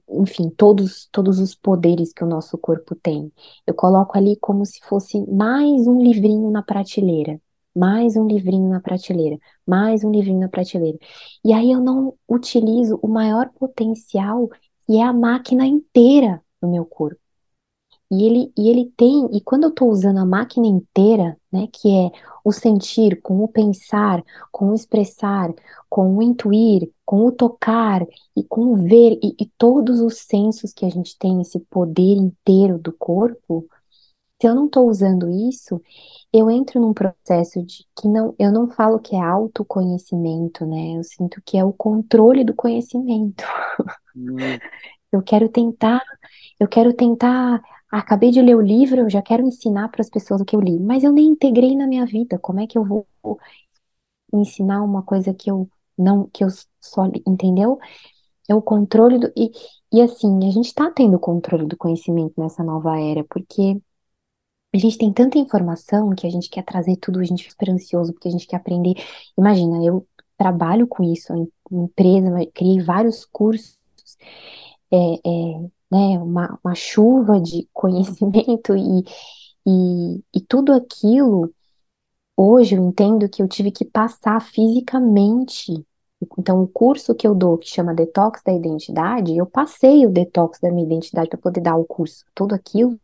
[0.10, 3.32] enfim, todos, todos os poderes que o nosso corpo tem.
[3.66, 7.40] Eu coloco ali como se fosse mais um livrinho na prateleira
[7.78, 10.98] mais um livrinho na prateleira, mais um livrinho na prateleira.
[11.46, 14.50] E aí eu não utilizo o maior potencial,
[14.88, 17.20] que é a máquina inteira do meu corpo.
[18.10, 21.90] E ele, e ele tem, e quando eu estou usando a máquina inteira, né, que
[21.90, 22.10] é
[22.44, 25.54] o sentir, com o pensar, com o expressar,
[25.90, 28.06] com o intuir, com o tocar
[28.36, 32.16] e com o ver, e, e todos os sensos que a gente tem, esse poder
[32.16, 33.68] inteiro do corpo,
[34.40, 35.82] se eu não estou usando isso,
[36.32, 40.98] eu entro num processo de que não, eu não falo que é autoconhecimento, né?
[40.98, 43.44] Eu sinto que é o controle do conhecimento.
[44.16, 44.36] Hum.
[45.10, 46.04] Eu quero tentar,
[46.60, 47.62] eu quero tentar.
[47.90, 50.60] Acabei de ler o livro, eu já quero ensinar para as pessoas o que eu
[50.60, 52.38] li, mas eu nem integrei na minha vida.
[52.38, 53.08] Como é que eu vou
[54.34, 56.50] ensinar uma coisa que eu não, que eu
[56.82, 57.80] só, entendeu?
[58.50, 59.32] É o controle do.
[59.36, 59.52] E,
[59.94, 63.82] e assim, a gente está tendo controle do conhecimento nessa nova era, porque
[64.78, 68.14] a gente tem tanta informação que a gente quer trazer tudo, a gente fica esperançoso
[68.14, 68.94] porque a gente quer aprender.
[69.38, 70.08] Imagina, eu
[70.38, 73.78] trabalho com isso, em empresa, criei vários cursos,
[74.92, 75.60] é, é,
[75.92, 79.04] né, uma, uma chuva de conhecimento e,
[79.66, 81.54] e, e tudo aquilo,
[82.36, 85.74] hoje eu entendo que eu tive que passar fisicamente.
[86.38, 90.60] Então, o curso que eu dou, que chama Detox da Identidade, eu passei o detox
[90.60, 92.26] da minha identidade para poder dar o curso.
[92.34, 93.00] Tudo aquilo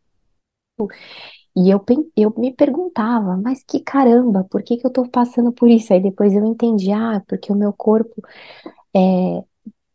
[1.55, 1.83] e eu,
[2.17, 5.93] eu me perguntava, mas que caramba, por que que eu tô passando por isso?
[5.93, 8.21] Aí depois eu entendi, ah, porque o meu corpo
[8.95, 9.43] é,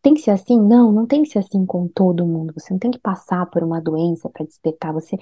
[0.02, 0.60] tem que ser assim?
[0.60, 2.54] Não, não tem que ser assim com todo mundo.
[2.56, 4.92] Você não tem que passar por uma doença para despertar.
[4.94, 5.16] Você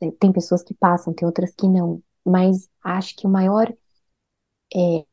[0.00, 2.02] é, tem pessoas que passam, tem outras que não.
[2.24, 3.72] Mas acho que o maior
[4.74, 5.04] é,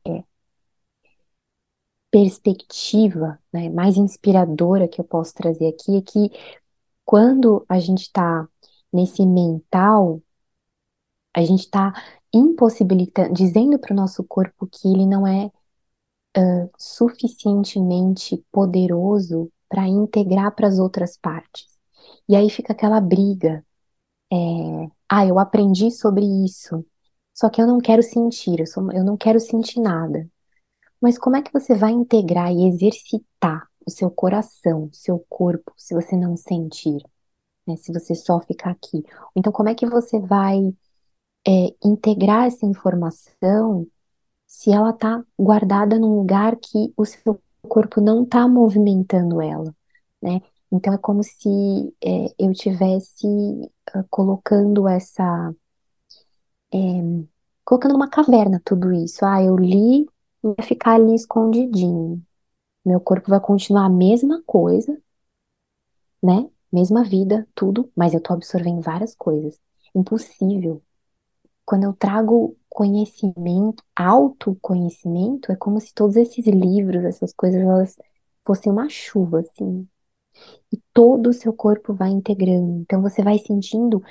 [2.10, 6.30] perspectiva, né, mais inspiradora que eu posso trazer aqui é que
[7.04, 8.48] quando a gente está
[8.92, 10.22] nesse mental
[11.36, 11.92] a gente está
[12.32, 15.46] impossibilitando, dizendo para o nosso corpo que ele não é
[16.38, 21.66] uh, suficientemente poderoso para integrar para as outras partes.
[22.26, 23.64] E aí fica aquela briga.
[24.32, 24.36] É,
[25.08, 26.84] ah, eu aprendi sobre isso,
[27.34, 30.28] só que eu não quero sentir, eu, sou, eu não quero sentir nada.
[31.00, 35.72] Mas como é que você vai integrar e exercitar o seu coração, o seu corpo,
[35.76, 37.02] se você não sentir?
[37.66, 39.04] Né, se você só ficar aqui.
[39.36, 40.74] Então, como é que você vai
[41.46, 43.86] é, integrar essa informação
[44.46, 49.74] se ela está guardada num lugar que o seu corpo não está movimentando ela,
[50.22, 50.40] né?
[50.72, 55.54] Então é como se é, eu tivesse uh, colocando essa,
[56.72, 56.78] é,
[57.64, 59.24] colocando numa caverna tudo isso.
[59.24, 60.06] Ah, eu li,
[60.42, 62.24] vai ficar ali escondidinho.
[62.84, 65.00] Meu corpo vai continuar a mesma coisa,
[66.22, 66.48] né?
[66.72, 69.58] Mesma vida, tudo, mas eu tô absorvendo várias coisas.
[69.94, 70.82] Impossível
[71.66, 77.96] quando eu trago conhecimento, autoconhecimento, é como se todos esses livros, essas coisas, elas
[78.44, 79.88] fossem uma chuva, assim.
[80.72, 82.80] E todo o seu corpo vai integrando.
[82.82, 84.02] Então você vai sentindo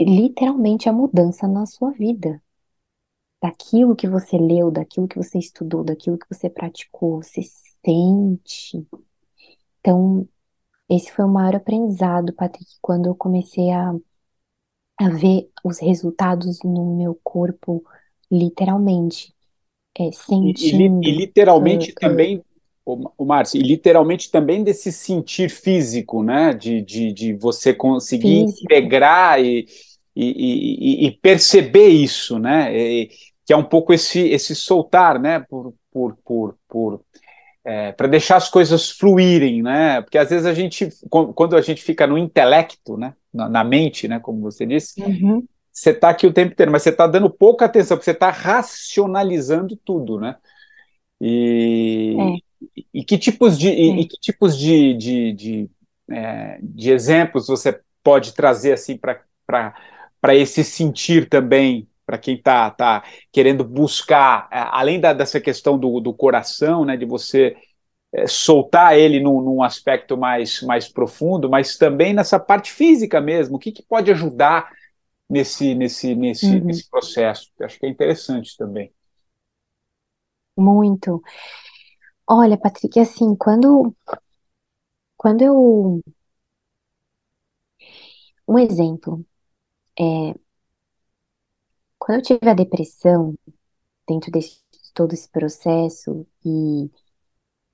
[0.00, 2.42] literalmente a mudança na sua vida.
[3.42, 7.42] Daquilo que você leu, daquilo que você estudou, daquilo que você praticou, você
[7.84, 8.84] sente.
[9.80, 10.28] Então,
[10.88, 13.94] esse foi o maior aprendizado, Patrick, quando eu comecei a
[14.98, 17.84] a ver os resultados no meu corpo,
[18.30, 19.32] literalmente,
[19.98, 21.04] é, sentindo.
[21.04, 22.42] E, e, e literalmente uh, também,
[22.84, 26.52] uh, o Márcio, e literalmente também desse sentir físico, né?
[26.52, 28.64] De, de, de você conseguir físico.
[28.64, 29.66] integrar e,
[30.16, 32.72] e, e, perceber isso, né?
[33.48, 35.40] que é um pouco esse, esse soltar, né?
[35.48, 37.00] Por, por, por, por
[37.64, 40.00] é, para deixar as coisas fluírem, né?
[40.02, 43.14] Porque às vezes a gente, quando a gente fica no intelecto, né?
[43.32, 45.44] Na, na mente, né, como você disse, uhum.
[45.72, 48.30] você está aqui o tempo inteiro, mas você está dando pouca atenção, porque você está
[48.30, 50.36] racionalizando tudo, né?
[51.20, 52.78] E, é.
[52.94, 54.00] e, que tipos de, é.
[54.00, 55.70] e, que tipos de, de, de,
[56.10, 63.04] é, de exemplos você pode trazer assim para esse sentir também para quem está tá
[63.30, 67.54] querendo buscar, é, além da, dessa questão do, do coração, né, de você
[68.26, 73.56] soltar ele num, num, aspecto mais, mais profundo, mas também nessa parte física mesmo.
[73.56, 74.70] O que, que pode ajudar
[75.28, 76.64] nesse, nesse, nesse, uhum.
[76.64, 77.50] nesse processo?
[77.58, 78.92] Eu acho que é interessante também.
[80.56, 81.22] Muito.
[82.26, 83.94] Olha, Patrick, assim, quando,
[85.16, 86.02] quando eu.
[88.46, 89.24] Um exemplo.
[89.98, 90.34] É,
[91.98, 93.34] quando eu tive a depressão,
[94.08, 94.40] dentro de
[94.94, 96.90] todo esse processo, e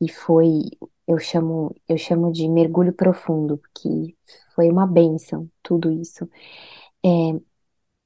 [0.05, 0.63] e foi,
[1.07, 4.17] eu chamo, eu chamo de mergulho profundo, porque
[4.55, 6.29] foi uma benção tudo isso.
[7.05, 7.09] É,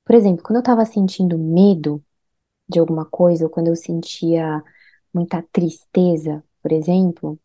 [0.05, 2.05] por exemplo, quando eu estava sentindo medo
[2.69, 4.63] de alguma coisa, ou quando eu sentia
[5.15, 7.39] muita tristeza, por exemplo,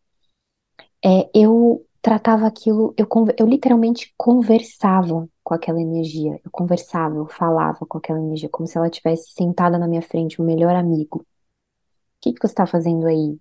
[1.03, 7.85] é, eu tratava aquilo, eu, eu literalmente conversava com aquela energia, eu conversava, eu falava
[7.85, 11.19] com aquela energia, como se ela estivesse sentada na minha frente, o melhor amigo.
[11.21, 11.25] O
[12.21, 13.39] que, que você está fazendo aí?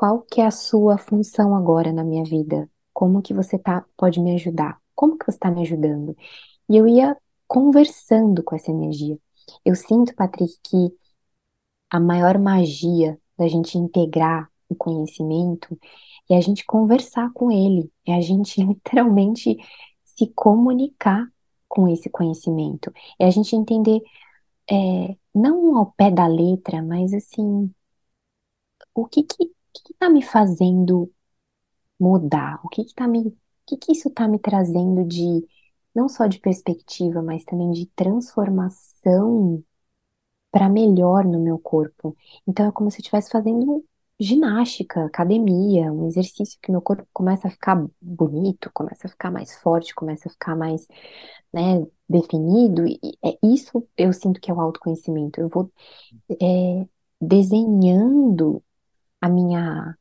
[0.00, 2.70] Qual que é a sua função agora na minha vida?
[2.90, 4.80] Como que você tá, pode me ajudar?
[4.94, 6.16] Como que você está me ajudando?
[6.70, 7.14] E eu ia
[7.46, 9.18] conversando com essa energia.
[9.62, 10.90] Eu sinto, Patrick, que
[11.90, 15.78] a maior magia da gente integrar o conhecimento
[16.30, 19.58] é a gente conversar com ele, é a gente literalmente
[20.02, 21.30] se comunicar
[21.68, 24.00] com esse conhecimento, é a gente entender,
[24.70, 27.70] é, não ao pé da letra, mas assim,
[28.94, 31.10] o que que, que, tá me fazendo
[31.98, 32.60] mudar?
[32.64, 35.46] O que que tá me, o que que isso tá me trazendo de,
[35.94, 39.62] não só de perspectiva, mas também de transformação
[40.50, 42.16] para melhor no meu corpo.
[42.46, 43.84] Então é como se eu estivesse fazendo
[44.18, 49.56] ginástica, academia, um exercício que meu corpo começa a ficar bonito, começa a ficar mais
[49.56, 50.86] forte, começa a ficar mais,
[51.52, 52.86] né, definido.
[52.86, 55.40] E é isso eu sinto que é o autoconhecimento.
[55.40, 55.72] Eu vou
[56.42, 56.86] é,
[57.20, 58.62] desenhando
[59.20, 59.96] a minha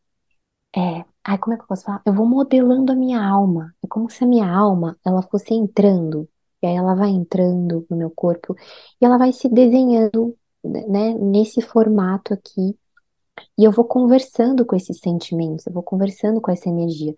[0.75, 2.01] é, ai, como é que eu posso falar?
[2.05, 3.73] Eu vou modelando a minha alma.
[3.83, 6.29] É como se a minha alma, ela fosse entrando.
[6.61, 8.55] E aí ela vai entrando no meu corpo
[9.01, 12.77] e ela vai se desenhando, né, nesse formato aqui.
[13.57, 17.15] E eu vou conversando com esses sentimentos, eu vou conversando com essa energia.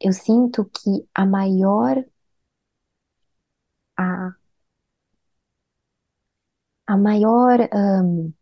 [0.00, 2.04] Eu sinto que a maior
[3.96, 4.38] a,
[6.86, 8.32] a maior um,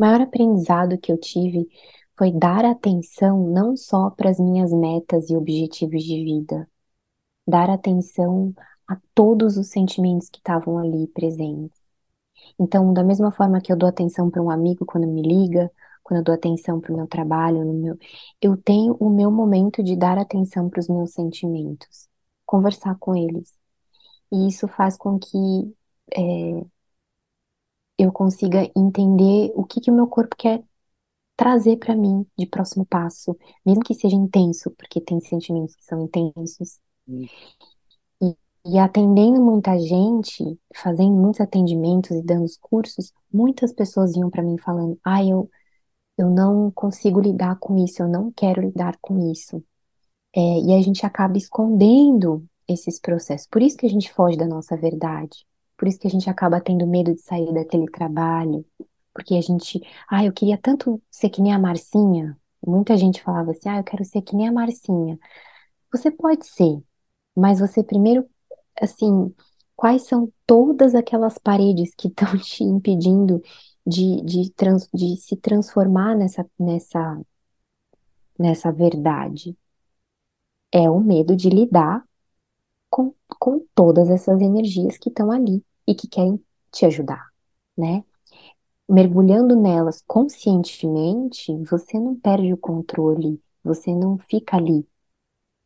[0.00, 1.68] maior aprendizado que eu tive
[2.16, 6.68] foi dar atenção não só para as minhas metas e objetivos de vida,
[7.46, 8.54] dar atenção
[8.88, 11.78] a todos os sentimentos que estavam ali presentes.
[12.58, 15.70] Então, da mesma forma que eu dou atenção para um amigo quando me liga,
[16.02, 17.98] quando eu dou atenção para o meu trabalho, no meu,
[18.40, 22.08] eu tenho o meu momento de dar atenção para os meus sentimentos,
[22.46, 23.54] conversar com eles.
[24.32, 25.74] E isso faz com que
[26.16, 26.64] é,
[28.02, 30.62] eu consiga entender o que, que o meu corpo quer
[31.36, 33.36] trazer para mim de próximo passo,
[33.66, 36.80] mesmo que seja intenso, porque tem sentimentos que são intensos.
[38.22, 38.36] E,
[38.74, 44.42] e atendendo muita gente, fazendo muitos atendimentos e dando os cursos, muitas pessoas iam para
[44.42, 45.48] mim falando: "Ah, eu
[46.18, 49.64] eu não consigo lidar com isso, eu não quero lidar com isso".
[50.36, 53.48] É, e a gente acaba escondendo esses processos.
[53.48, 55.46] Por isso que a gente foge da nossa verdade.
[55.80, 58.66] Por isso que a gente acaba tendo medo de sair daquele trabalho,
[59.14, 62.38] porque a gente, ah, eu queria tanto ser que nem a Marcinha.
[62.66, 65.18] Muita gente falava assim, ah, eu quero ser que nem a Marcinha.
[65.90, 66.82] Você pode ser,
[67.34, 68.28] mas você primeiro,
[68.78, 69.34] assim,
[69.74, 73.40] quais são todas aquelas paredes que estão te impedindo
[73.86, 77.22] de, de, trans, de se transformar nessa, nessa,
[78.38, 79.56] nessa verdade?
[80.70, 82.04] É o medo de lidar
[82.90, 87.30] com, com todas essas energias que estão ali e que querem te ajudar,
[87.76, 88.04] né?
[88.88, 94.86] Mergulhando nelas conscientemente, você não perde o controle, você não fica ali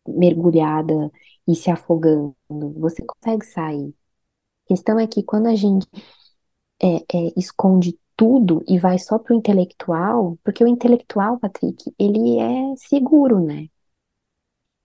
[0.08, 1.10] mergulhada
[1.46, 3.94] e se afogando, você consegue sair.
[4.66, 5.86] A questão é que quando a gente
[6.82, 12.38] é, é, esconde tudo e vai só para o intelectual, porque o intelectual, Patrick, ele
[12.38, 13.68] é seguro, né?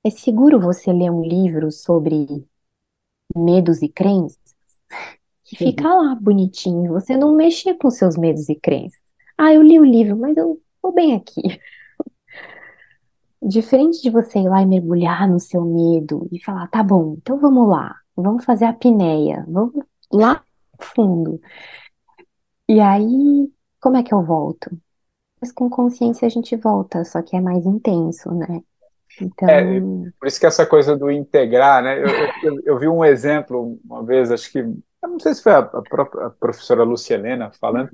[0.04, 2.46] É seguro você ler um livro sobre
[3.36, 4.50] medos e crenças
[5.50, 6.94] que fica lá bonitinho.
[6.94, 9.00] Você não mexer com seus medos e crenças.
[9.36, 11.42] Ah, eu li o livro, mas eu tô bem aqui.
[13.42, 17.40] Diferente de você ir lá e mergulhar no seu medo e falar, tá bom, então
[17.40, 19.74] vamos lá, vamos fazer a apneia, vamos
[20.12, 20.44] lá
[20.80, 21.42] fundo.
[22.68, 23.50] E aí,
[23.82, 24.70] como é que eu volto?
[25.42, 28.62] Mas com consciência a gente volta, só que é mais intenso, né?
[29.20, 29.50] Então...
[29.50, 29.80] É,
[30.20, 31.98] por isso que essa coisa do integrar, né?
[31.98, 32.08] Eu,
[32.44, 34.64] eu, eu vi um exemplo uma vez, acho que
[35.02, 37.90] eu não sei se foi a, própria a professora Lúcia Helena falando,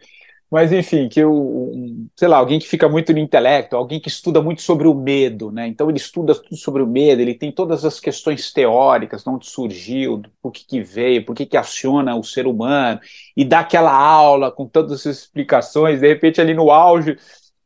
[0.50, 4.08] mas enfim, que o, um, sei lá, alguém que fica muito no intelecto, alguém que
[4.08, 5.68] estuda muito sobre o medo, né?
[5.68, 9.48] Então ele estuda tudo sobre o medo, ele tem todas as questões teóricas, de onde
[9.48, 13.00] surgiu, por que, que veio, por que, que aciona o ser humano,
[13.36, 17.18] e dá aquela aula com todas essas explicações, de repente ali no auge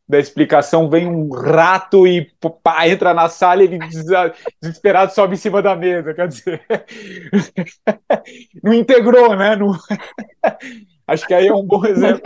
[0.10, 2.32] da explicação vem um rato e
[2.64, 3.80] pá, entra na sala e ele
[4.60, 6.16] desesperado sobe em cima da mesa.
[6.16, 6.66] Quer dizer,
[8.64, 9.55] não integrou, né?
[9.55, 9.72] Não...
[11.07, 12.24] Acho que aí é um bom exemplo.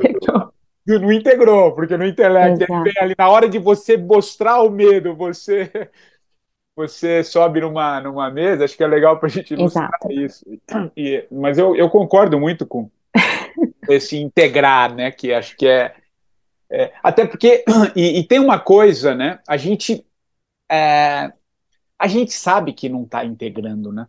[0.87, 2.65] Não, não integrou, porque no intelecto
[2.99, 5.89] ali na hora de você mostrar o medo, você
[6.75, 10.11] você sobe numa, numa mesa, acho que é legal para a gente ilustrar Exato.
[10.11, 10.45] isso.
[10.97, 12.89] E, mas eu, eu concordo muito com
[13.87, 15.11] esse integrar, né?
[15.11, 15.93] Que acho que é
[16.73, 17.63] é, até porque,
[17.95, 19.39] e, e, tem uma coisa, né?
[19.47, 20.03] A gente,
[20.71, 21.31] é,
[21.99, 24.07] a gente sabe que não está integrando, né?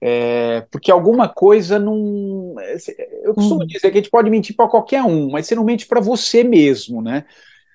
[0.00, 2.54] É, porque alguma coisa não.
[3.22, 3.66] Eu costumo hum.
[3.66, 6.44] dizer que a gente pode mentir para qualquer um, mas você não mente para você
[6.44, 7.24] mesmo, né?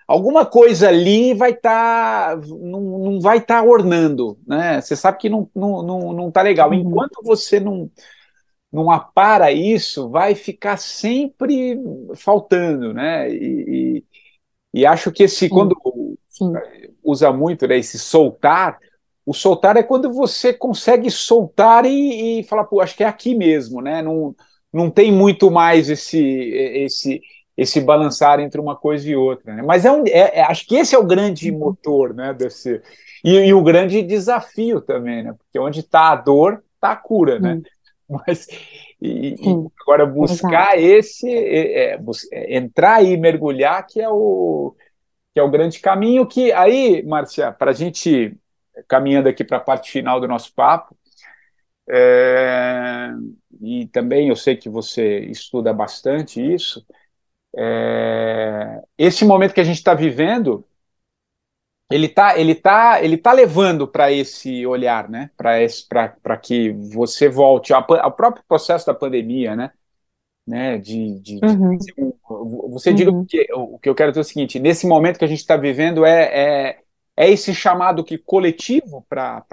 [0.08, 2.40] Alguma coisa ali vai estar.
[2.40, 4.80] Tá, não, não vai estar tá ornando, né?
[4.80, 6.70] Você sabe que não, não, não, não tá legal.
[6.70, 6.76] Uhum.
[6.76, 7.90] Enquanto você não
[8.74, 11.80] não apara isso, vai ficar sempre
[12.16, 13.30] faltando, né?
[13.30, 14.02] E,
[14.74, 15.50] e, e acho que esse, Sim.
[15.50, 15.78] quando
[16.28, 16.52] Sim.
[17.04, 18.80] usa muito né, esse soltar,
[19.24, 23.36] o soltar é quando você consegue soltar e, e falar, pô, acho que é aqui
[23.36, 24.02] mesmo, né?
[24.02, 24.36] Não,
[24.74, 27.22] não tem muito mais esse, esse,
[27.56, 29.54] esse balançar entre uma coisa e outra.
[29.54, 29.62] Né?
[29.62, 31.60] Mas é, um, é, é acho que esse é o grande uhum.
[31.60, 32.82] motor né, desse.
[33.24, 35.34] E, e, o grande desafio também, né?
[35.38, 37.62] Porque onde está a dor, está a cura, né?
[38.28, 38.48] Mas
[39.02, 40.98] e, e agora buscar Exato.
[40.98, 44.76] esse, é, é, entrar e mergulhar, que é o
[45.34, 46.28] que é o grande caminho.
[46.28, 48.38] Que aí, Márcia, para a gente
[48.88, 50.96] caminhando aqui para a parte final do nosso papo,
[51.90, 53.10] é,
[53.62, 56.86] e também eu sei que você estuda bastante isso.
[57.56, 60.66] É, esse momento que a gente está vivendo,
[61.92, 65.30] ele está ele tá, ele tá levando para esse olhar, né?
[65.38, 69.72] Para que você volte ao, ao, próprio processo da pandemia, né?
[70.46, 70.78] né?
[70.78, 71.78] De, de, uhum.
[71.78, 71.94] de
[72.72, 72.96] você uhum.
[72.96, 73.12] diga
[73.56, 76.06] o que eu quero dizer é o seguinte: nesse momento que a gente está vivendo
[76.06, 76.80] é, é,
[77.16, 79.44] é esse chamado que coletivo para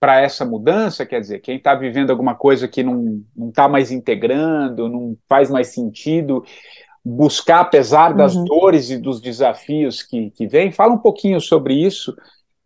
[0.00, 4.88] para essa mudança, quer dizer, quem está vivendo alguma coisa que não está mais integrando,
[4.88, 6.42] não faz mais sentido,
[7.04, 8.44] buscar, apesar das uhum.
[8.44, 12.14] dores e dos desafios que, que vem, fala um pouquinho sobre isso.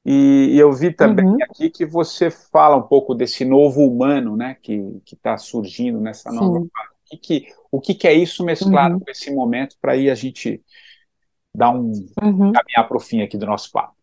[0.05, 1.39] E, e eu vi também uhum.
[1.43, 6.37] aqui que você fala um pouco desse novo humano, né, que está surgindo nessa Sim.
[6.37, 6.95] nova fase.
[7.13, 9.01] O que, o que, que é isso mesclado uhum.
[9.01, 10.63] com esse momento para aí a gente
[11.55, 12.53] dar um uhum.
[12.53, 13.95] caminhar para o fim aqui do nosso papo?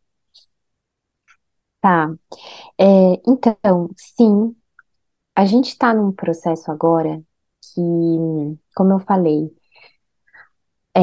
[1.82, 2.14] Tá.
[2.80, 4.56] É, então, sim,
[5.36, 7.22] a gente está num processo agora
[7.62, 7.82] que,
[8.76, 9.52] como eu falei,
[10.96, 11.02] é,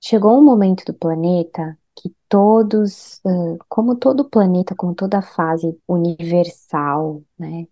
[0.00, 3.20] chegou um momento do planeta que todos,
[3.68, 7.66] como todo planeta, como toda fase universal, né,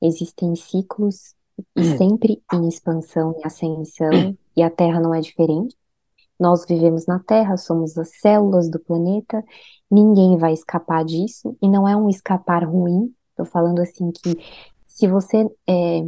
[0.00, 1.34] existem ciclos
[1.76, 1.96] e hum.
[1.98, 5.76] sempre em expansão e ascensão, e a Terra não é diferente.
[6.38, 9.44] Nós vivemos na Terra, somos as células do planeta,
[9.90, 14.36] ninguém vai escapar disso, e não é um escapar ruim, estou falando assim que
[14.86, 16.00] se você é,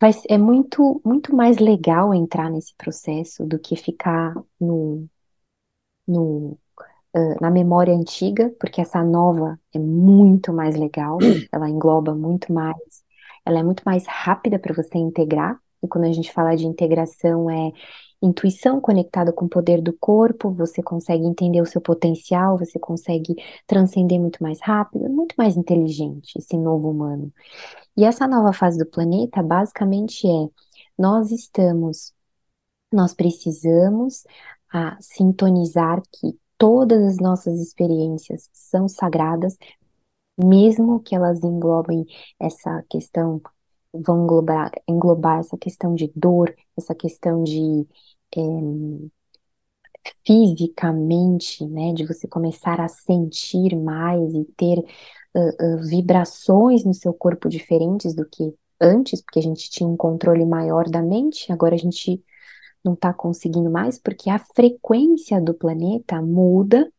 [0.00, 5.08] vai, é muito, muito mais legal entrar nesse processo do que ficar no,
[6.06, 6.58] no,
[7.40, 11.18] na memória antiga, porque essa nova é muito mais legal,
[11.52, 13.04] ela engloba muito mais,
[13.44, 17.50] ela é muito mais rápida para você integrar, e quando a gente fala de integração,
[17.50, 17.72] é
[18.22, 23.36] intuição conectada com o poder do corpo, você consegue entender o seu potencial, você consegue
[23.66, 27.32] transcender muito mais rápido, muito mais inteligente, esse novo humano.
[27.96, 30.48] E essa nova fase do planeta, basicamente, é:
[30.98, 32.12] nós estamos,
[32.92, 34.24] nós precisamos
[34.70, 39.56] a, ah, sintonizar que todas as nossas experiências são sagradas,
[40.38, 42.06] mesmo que elas englobem
[42.40, 43.40] essa questão
[43.92, 47.86] vão englobar, englobar essa questão de dor, essa questão de
[48.36, 48.40] é,
[50.26, 57.12] fisicamente, né, de você começar a sentir mais e ter uh, uh, vibrações no seu
[57.12, 61.74] corpo diferentes do que antes, porque a gente tinha um controle maior da mente, agora
[61.74, 62.22] a gente
[62.84, 66.90] não está conseguindo mais, porque a frequência do planeta muda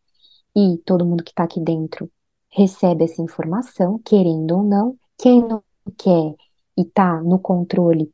[0.56, 2.12] e todo mundo que está aqui dentro
[2.50, 4.98] recebe essa informação, querendo ou não.
[5.18, 5.64] Quem não
[5.98, 6.36] quer
[6.78, 8.12] e está no controle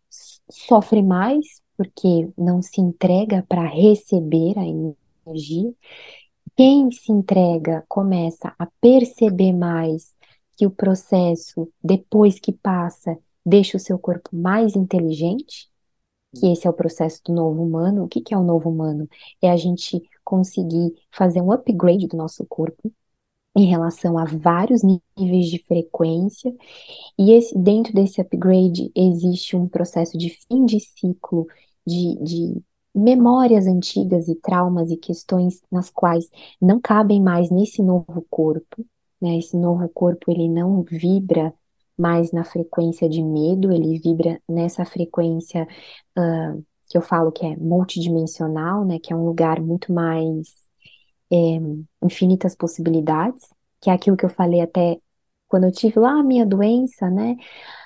[0.49, 5.73] sofre mais porque não se entrega para receber a energia.
[6.55, 10.13] Quem se entrega começa a perceber mais
[10.57, 15.69] que o processo, depois que passa, deixa o seu corpo mais inteligente,
[16.35, 18.03] que esse é o processo do novo humano.
[18.05, 19.07] O que, que é o novo humano?
[19.41, 22.91] É a gente conseguir fazer um upgrade do nosso corpo
[23.55, 26.53] em relação a vários níveis de frequência,
[27.17, 31.47] e esse, dentro desse upgrade existe um processo de fim de ciclo
[31.87, 36.29] de, de memórias antigas e traumas e questões nas quais
[36.61, 38.85] não cabem mais nesse novo corpo,
[39.21, 39.37] né?
[39.37, 41.53] Esse novo corpo ele não vibra
[41.97, 45.67] mais na frequência de medo, ele vibra nessa frequência
[46.17, 48.99] uh, que eu falo que é multidimensional, né?
[48.99, 50.64] Que é um lugar muito mais
[51.35, 53.47] é, infinitas possibilidades,
[53.81, 54.99] que é aquilo que eu falei até
[55.47, 57.35] quando eu tive lá a minha doença, né?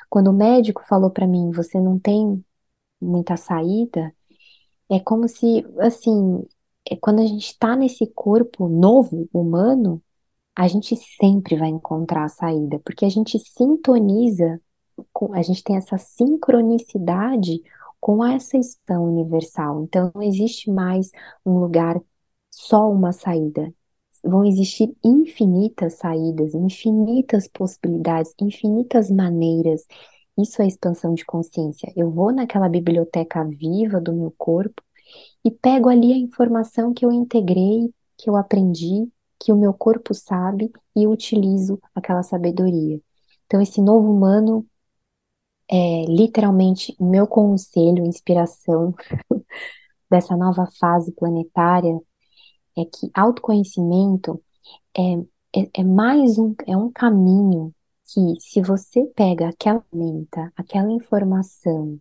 [0.10, 2.44] Quando o médico falou para mim, você não tem
[3.02, 4.14] muita saída,
[4.90, 6.44] é como se, assim,
[6.90, 10.02] é quando a gente está nesse corpo novo, humano,
[10.56, 14.60] a gente sempre vai encontrar a saída, porque a gente sintoniza,
[15.14, 17.62] com, a gente tem essa sincronicidade
[18.00, 19.84] com essa expansão universal.
[19.84, 21.12] Então, não existe mais
[21.46, 22.00] um lugar
[22.60, 23.74] só uma saída.
[24.22, 29.86] Vão existir infinitas saídas, infinitas possibilidades, infinitas maneiras.
[30.38, 31.92] Isso é expansão de consciência.
[31.96, 34.84] Eu vou naquela biblioteca viva do meu corpo
[35.44, 40.14] e pego ali a informação que eu integrei, que eu aprendi, que o meu corpo
[40.14, 43.00] sabe e utilizo aquela sabedoria.
[43.46, 44.68] Então, esse novo humano
[45.72, 48.94] é, literalmente, meu conselho, inspiração
[50.12, 51.98] dessa nova fase planetária
[52.78, 54.42] é que autoconhecimento
[54.98, 55.14] é,
[55.62, 57.74] é, é mais um, é um caminho
[58.06, 62.00] que, se você pega aquela menta, aquela informação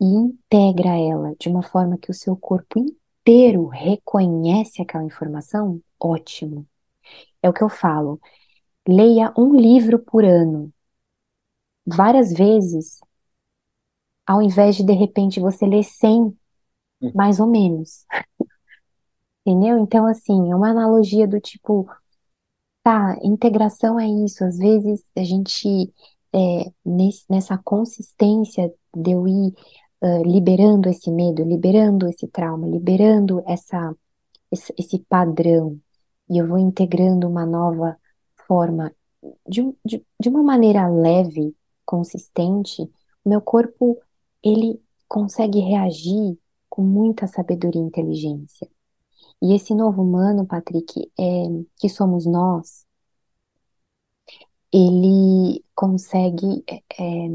[0.00, 6.66] e integra ela de uma forma que o seu corpo inteiro reconhece aquela informação, ótimo.
[7.42, 8.20] É o que eu falo.
[8.86, 10.72] Leia um livro por ano.
[11.86, 13.00] Várias vezes,
[14.26, 17.12] ao invés de de repente você ler 100, hum.
[17.14, 18.06] mais ou menos.
[19.46, 19.78] Entendeu?
[19.78, 21.86] Então, assim, é uma analogia do tipo,
[22.82, 24.44] tá, integração é isso.
[24.44, 25.92] Às vezes a gente,
[26.34, 29.54] é, nesse, nessa consistência de eu ir
[30.02, 33.94] uh, liberando esse medo, liberando esse trauma, liberando essa,
[34.50, 35.78] esse, esse padrão,
[36.28, 37.96] e eu vou integrando uma nova
[38.46, 38.92] forma
[39.48, 42.82] de, de, de uma maneira leve, consistente,
[43.24, 43.98] o meu corpo,
[44.42, 46.38] ele consegue reagir
[46.68, 48.68] com muita sabedoria e inteligência.
[49.44, 51.22] E esse novo humano, Patrick, é,
[51.76, 52.86] que somos nós,
[54.72, 57.28] ele consegue é, é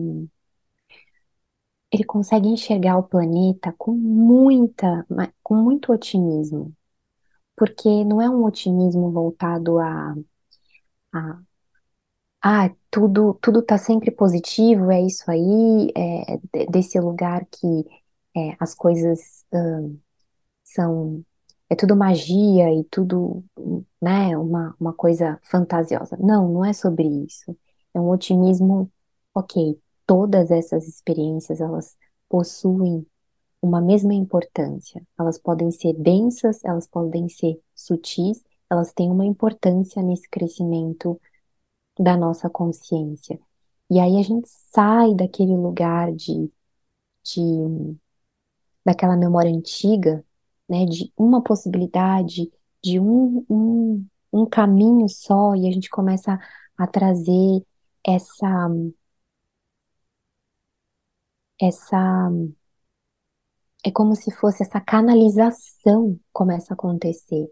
[1.91, 5.05] ele consegue enxergar o planeta com muita,
[5.43, 6.74] com muito otimismo,
[7.57, 10.16] porque não é um otimismo voltado a,
[12.43, 17.86] a tudo tudo está sempre positivo, é isso aí, é desse lugar que
[18.36, 19.45] é, as coisas
[20.64, 21.26] são
[21.70, 23.44] é tudo magia e tudo,
[24.02, 26.18] né, uma, uma coisa fantasiosa.
[26.20, 27.56] Não, não é sobre isso.
[27.94, 28.92] É um otimismo,
[29.34, 31.96] ok, todas essas experiências, elas
[32.28, 33.06] possuem
[33.62, 35.06] uma mesma importância.
[35.20, 41.20] Elas podem ser densas, elas podem ser sutis, elas têm uma importância nesse crescimento
[42.00, 43.40] da nossa consciência.
[43.90, 46.52] E aí a gente sai daquele lugar de,
[47.24, 47.98] de
[48.86, 50.24] daquela memória antiga,
[50.70, 52.52] né, de uma possibilidade,
[52.84, 56.40] de um, um, um caminho só, e a gente começa
[56.78, 57.66] a trazer
[58.06, 58.70] essa
[61.62, 62.30] essa
[63.86, 67.50] é como se fosse essa canalização começa a acontecer.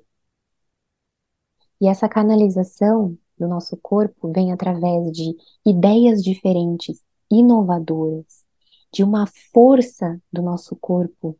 [1.79, 8.45] E essa canalização do nosso corpo vem através de ideias diferentes, inovadoras,
[8.91, 11.37] de uma força do nosso corpo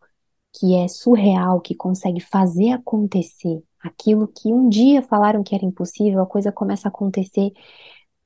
[0.58, 6.22] que é surreal, que consegue fazer acontecer aquilo que um dia falaram que era impossível,
[6.22, 7.52] a coisa começa a acontecer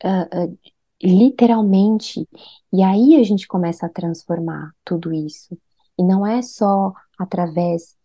[0.03, 0.59] uh, uh,
[1.03, 2.27] literalmente,
[2.71, 5.57] e aí a gente começa a transformar tudo isso.
[5.97, 7.95] E não é só através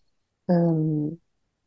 [0.49, 1.16] um,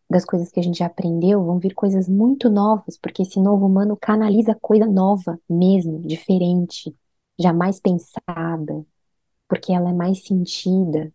[0.10, 3.66] das coisas que a gente já aprendeu, vão vir coisas muito novas, porque esse novo
[3.68, 6.96] humano canaliza coisa nova mesmo, diferente,
[7.40, 8.86] jamais pensada,
[9.48, 11.14] porque ela é mais sentida.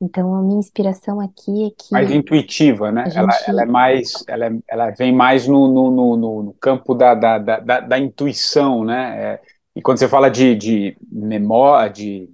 [0.00, 3.06] Então a minha inspiração aqui é que mais intuitiva, né?
[3.06, 3.18] Gente...
[3.18, 7.14] Ela, ela, é mais, ela, é, ela vem mais no, no, no, no campo da,
[7.14, 9.16] da, da, da, intuição, né?
[9.18, 9.40] É,
[9.74, 12.30] e quando você fala de, de memória, de,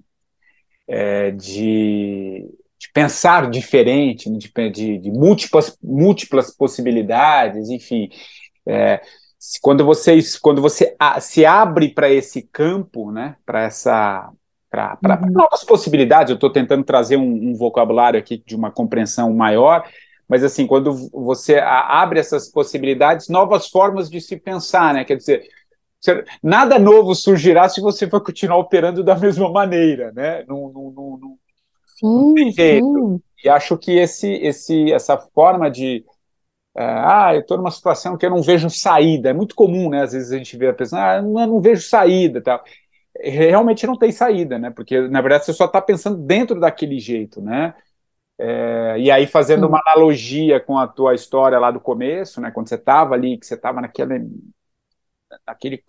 [0.88, 2.48] é, de,
[2.78, 8.10] de, pensar diferente, de, de, de, múltiplas, múltiplas possibilidades, enfim,
[8.66, 9.00] é,
[9.60, 13.36] quando você, quando você se abre para esse campo, né?
[13.46, 14.32] Para essa
[14.72, 15.30] para uhum.
[15.30, 16.30] novas possibilidades.
[16.30, 19.86] Eu estou tentando trazer um, um, vocabulário aqui de uma compreensão maior,
[20.26, 25.04] mas assim, quando você abre essas possibilidades, novas formas de se pensar, né?
[25.04, 25.42] Quer dizer,
[26.42, 30.42] nada novo surgirá se você for continuar operando da mesma maneira, né?
[30.48, 31.38] Não, não, não, não,
[31.86, 32.86] sim, tem jeito.
[32.86, 33.20] Sim.
[33.44, 36.02] E acho que esse, esse, essa forma de
[36.74, 39.28] é, ah, eu estou numa situação que eu não vejo saída.
[39.28, 40.04] É muito comum, né?
[40.04, 42.64] Às vezes a gente vê a pessoa, ah, eu não vejo saída, tal
[43.20, 44.70] realmente não tem saída, né?
[44.70, 47.74] Porque na verdade você só está pensando dentro daquele jeito, né?
[48.38, 52.50] É, e aí fazendo uma analogia com a tua história lá do começo, né?
[52.50, 54.14] Quando você estava ali, que você estava naquela
[55.46, 55.82] naquele,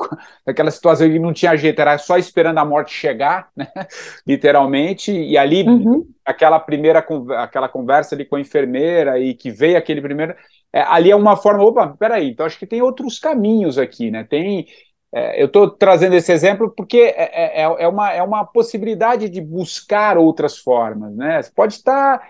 [0.46, 3.68] naquela situação que não tinha jeito, era só esperando a morte chegar, né?
[4.26, 6.08] literalmente, e ali, uhum.
[6.26, 7.06] aquela primeira
[7.38, 10.36] aquela conversa ali com a enfermeira e que veio aquele primeiro,
[10.72, 14.24] é, ali é uma forma, opa, peraí, então acho que tem outros caminhos aqui, né?
[14.24, 14.66] Tem,
[15.16, 19.30] é, eu estou trazendo esse exemplo porque é, é, é, é, uma, é uma possibilidade
[19.30, 21.16] de buscar outras formas.
[21.16, 21.40] Né?
[21.40, 22.28] Você pode estar.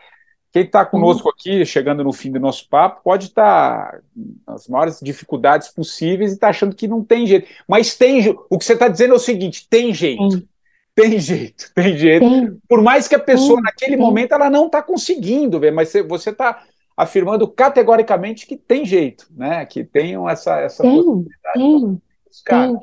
[0.51, 4.01] Quem está conosco aqui, chegando no fim do nosso papo, pode estar
[4.45, 7.47] nas maiores dificuldades possíveis e está achando que não tem jeito.
[7.67, 8.37] Mas tem.
[8.49, 10.45] O que você está dizendo é o seguinte: tem jeito.
[10.93, 12.29] Tem jeito, tem jeito.
[12.29, 12.57] Tem.
[12.67, 13.63] Por mais que a pessoa, tem.
[13.63, 14.05] naquele tem.
[14.05, 16.63] momento, ela não está conseguindo ver, mas você está
[16.95, 19.65] afirmando categoricamente que tem jeito, né?
[19.65, 21.53] Que tem essa, essa tem, possibilidade.
[21.55, 22.01] Tem.
[22.45, 22.77] Tem.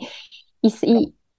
[0.63, 0.69] E,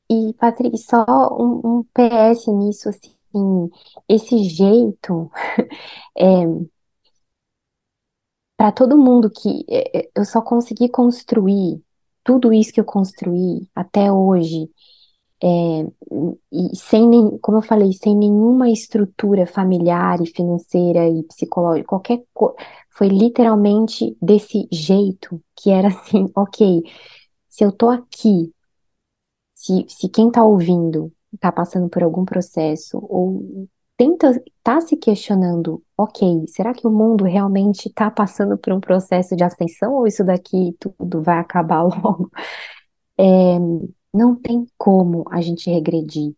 [0.09, 1.05] e, e Patrick, só
[1.39, 3.69] um, um PS nisso, assim,
[4.09, 5.31] esse jeito,
[6.17, 6.45] é,
[8.57, 11.81] para todo mundo que é, é, eu só consegui construir
[12.23, 14.69] tudo isso que eu construí até hoje,
[15.43, 15.47] é,
[16.51, 22.23] e sem nem, como eu falei, sem nenhuma estrutura familiar e financeira e psicológica, qualquer
[22.33, 22.55] coisa,
[22.91, 26.83] foi literalmente desse jeito, que era assim, ok,
[27.51, 28.53] se eu tô aqui,
[29.53, 33.67] se, se quem tá ouvindo tá passando por algum processo, ou
[33.97, 39.35] tenta, tá se questionando, ok, será que o mundo realmente tá passando por um processo
[39.35, 42.31] de ascensão, ou isso daqui tudo vai acabar logo?
[43.19, 43.59] É,
[44.13, 46.33] não tem como a gente regredir.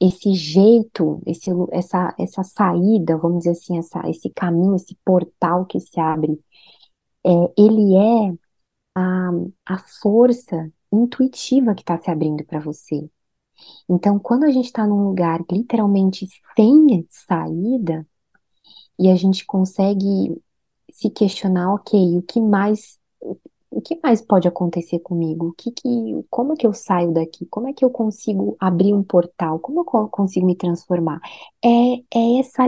[0.00, 5.80] Esse jeito, esse, essa, essa saída, vamos dizer assim, essa, esse caminho, esse portal que
[5.80, 6.38] se abre,
[7.26, 8.34] é, ele é
[8.94, 9.30] a,
[9.66, 13.08] a força intuitiva que está se abrindo para você.
[13.88, 16.26] Então, quando a gente está num lugar literalmente
[16.56, 18.06] sem saída,
[18.98, 20.40] e a gente consegue
[20.92, 22.98] se questionar, ok, o que mais
[23.70, 25.48] o que mais pode acontecer comigo?
[25.48, 25.88] O que que,
[26.30, 27.44] como é que eu saio daqui?
[27.46, 29.58] Como é que eu consigo abrir um portal?
[29.58, 31.20] Como eu consigo me transformar?
[31.64, 31.68] É,
[32.14, 32.62] é essa,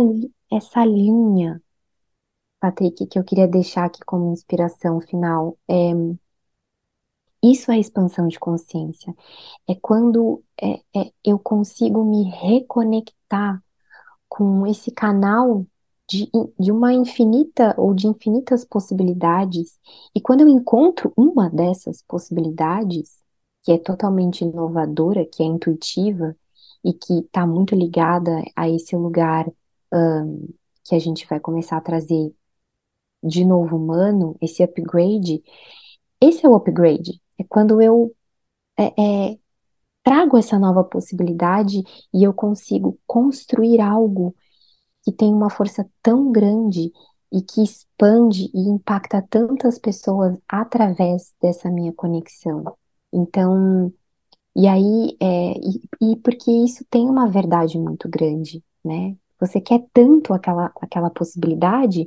[0.50, 1.62] essa linha,
[2.60, 5.58] Patrick, que eu queria deixar aqui como inspiração final.
[5.68, 5.92] É,
[7.42, 9.14] isso é expansão de consciência.
[9.68, 13.62] É quando é, é, eu consigo me reconectar
[14.28, 15.66] com esse canal
[16.08, 19.78] de, de uma infinita ou de infinitas possibilidades.
[20.14, 23.20] E quando eu encontro uma dessas possibilidades,
[23.62, 26.36] que é totalmente inovadora, que é intuitiva
[26.84, 29.46] e que está muito ligada a esse lugar
[29.92, 30.48] um,
[30.84, 32.32] que a gente vai começar a trazer
[33.22, 35.42] de novo humano, esse upgrade,
[36.20, 37.20] esse é o upgrade.
[37.38, 38.14] É quando eu
[38.78, 39.38] é, é,
[40.02, 41.82] trago essa nova possibilidade
[42.12, 44.34] e eu consigo construir algo
[45.04, 46.92] que tem uma força tão grande
[47.32, 52.76] e que expande e impacta tantas pessoas através dessa minha conexão.
[53.12, 53.92] Então,
[54.54, 59.16] e aí, é, e, e porque isso tem uma verdade muito grande, né?
[59.38, 62.06] Você quer tanto aquela, aquela possibilidade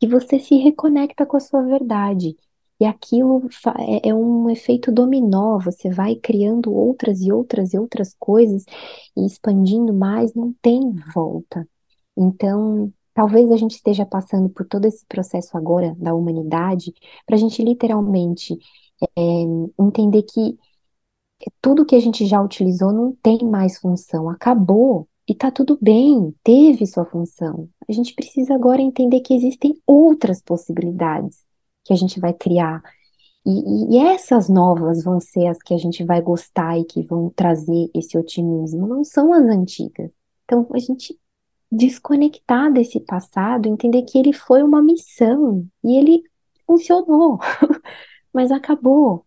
[0.00, 2.36] que você se reconecta com a sua verdade.
[2.78, 3.48] E aquilo
[3.78, 8.64] é, é um efeito dominó, você vai criando outras e outras e outras coisas
[9.16, 11.66] e expandindo mais, não tem volta.
[12.16, 16.92] Então, talvez a gente esteja passando por todo esse processo agora da humanidade
[17.24, 18.58] para a gente literalmente
[19.16, 19.20] é,
[19.78, 20.58] entender que
[21.60, 25.08] tudo que a gente já utilizou não tem mais função, acabou.
[25.28, 27.68] E tá tudo bem, teve sua função.
[27.88, 31.44] A gente precisa agora entender que existem outras possibilidades
[31.84, 32.80] que a gente vai criar.
[33.44, 37.30] E, e, essas novas vão ser as que a gente vai gostar e que vão
[37.30, 40.10] trazer esse otimismo, não são as antigas.
[40.44, 41.18] Então a gente
[41.70, 46.22] desconectar desse passado, entender que ele foi uma missão e ele
[46.66, 47.38] funcionou,
[48.32, 49.24] mas acabou.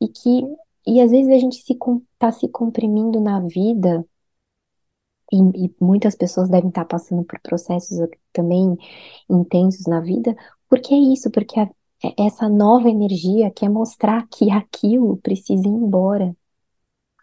[0.00, 0.42] E que
[0.86, 1.74] e às vezes a gente se
[2.14, 4.04] está se comprimindo na vida
[5.32, 7.98] e, e, muitas pessoas devem estar passando por processos
[8.32, 8.76] também
[9.28, 10.34] intensos na vida,
[10.68, 11.68] porque é isso, porque a,
[12.04, 16.34] é essa nova energia quer mostrar que aquilo precisa ir embora,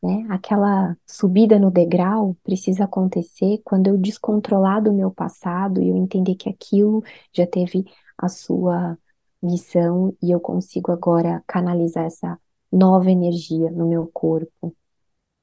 [0.04, 0.26] né?
[0.30, 6.36] Aquela subida no degrau precisa acontecer quando eu descontrolar do meu passado e eu entender
[6.36, 7.04] que aquilo
[7.34, 7.86] já teve
[8.18, 8.98] a sua
[9.42, 12.40] missão e eu consigo agora canalizar essa
[12.72, 14.76] nova energia no meu corpo.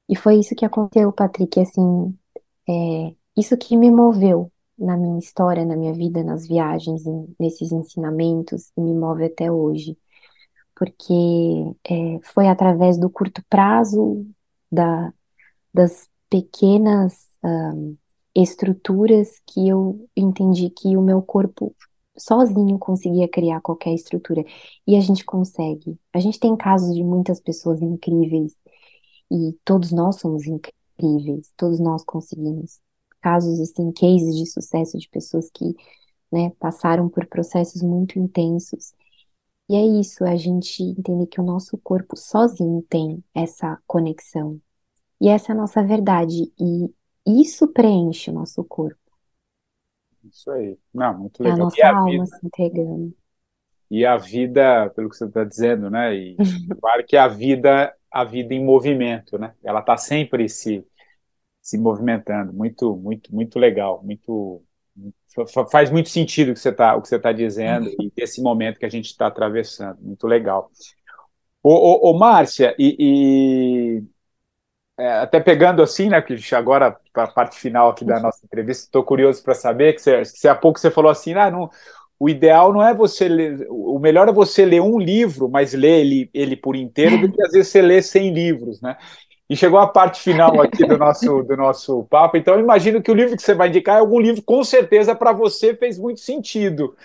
[0.09, 2.15] E foi isso que aconteceu, Patrick, assim,
[2.67, 7.03] é, isso que me moveu na minha história, na minha vida, nas viagens,
[7.39, 9.97] nesses ensinamentos, e me move até hoje.
[10.75, 11.13] Porque
[11.89, 14.25] é, foi através do curto prazo,
[14.71, 15.13] da,
[15.73, 17.95] das pequenas um,
[18.35, 21.73] estruturas que eu entendi que o meu corpo
[22.17, 24.43] sozinho conseguia criar qualquer estrutura.
[24.87, 25.97] E a gente consegue.
[26.13, 28.53] A gente tem casos de muitas pessoas incríveis,
[29.31, 30.43] e todos nós somos
[30.97, 32.79] incríveis, todos nós conseguimos.
[33.21, 35.75] Casos, assim, cases de sucesso de pessoas que
[36.31, 38.93] né, passaram por processos muito intensos
[39.67, 44.61] e é isso, a gente entender que o nosso corpo sozinho tem essa conexão.
[45.19, 46.53] E essa é a nossa verdade.
[46.59, 46.93] E
[47.25, 48.99] isso preenche o nosso corpo.
[50.23, 50.77] Isso aí.
[50.93, 51.57] Não, muito legal.
[51.57, 53.15] É a nossa a alma vida, se entregando.
[53.89, 56.13] E a vida, pelo que você está dizendo, né?
[56.13, 56.35] E
[56.79, 59.53] claro que a vida, a vida em movimento, né?
[59.63, 60.85] Ela está sempre se,
[61.61, 62.53] se movimentando.
[62.53, 64.01] Muito, muito, muito legal.
[64.03, 64.63] Muito,
[65.71, 69.05] faz muito sentido o que você está tá dizendo e esse momento que a gente
[69.05, 69.99] está atravessando.
[70.01, 70.71] Muito legal.
[71.61, 74.03] Ô, ô, ô Márcia, e,
[74.97, 78.85] é, até pegando assim, né, que agora para a parte final aqui da nossa entrevista,
[78.85, 81.69] estou curioso para saber que você, que há pouco você falou assim, ah, não,
[82.19, 85.99] o ideal não é você ler, o melhor é você ler um livro, mas ler
[85.99, 88.97] ele, ele por inteiro, do que às vezes você ler 100 livros, né?
[89.49, 93.11] E chegou a parte final aqui do nosso, do nosso papo, então eu imagino que
[93.11, 96.19] o livro que você vai indicar é algum livro, com certeza, para você fez muito
[96.19, 96.95] sentido,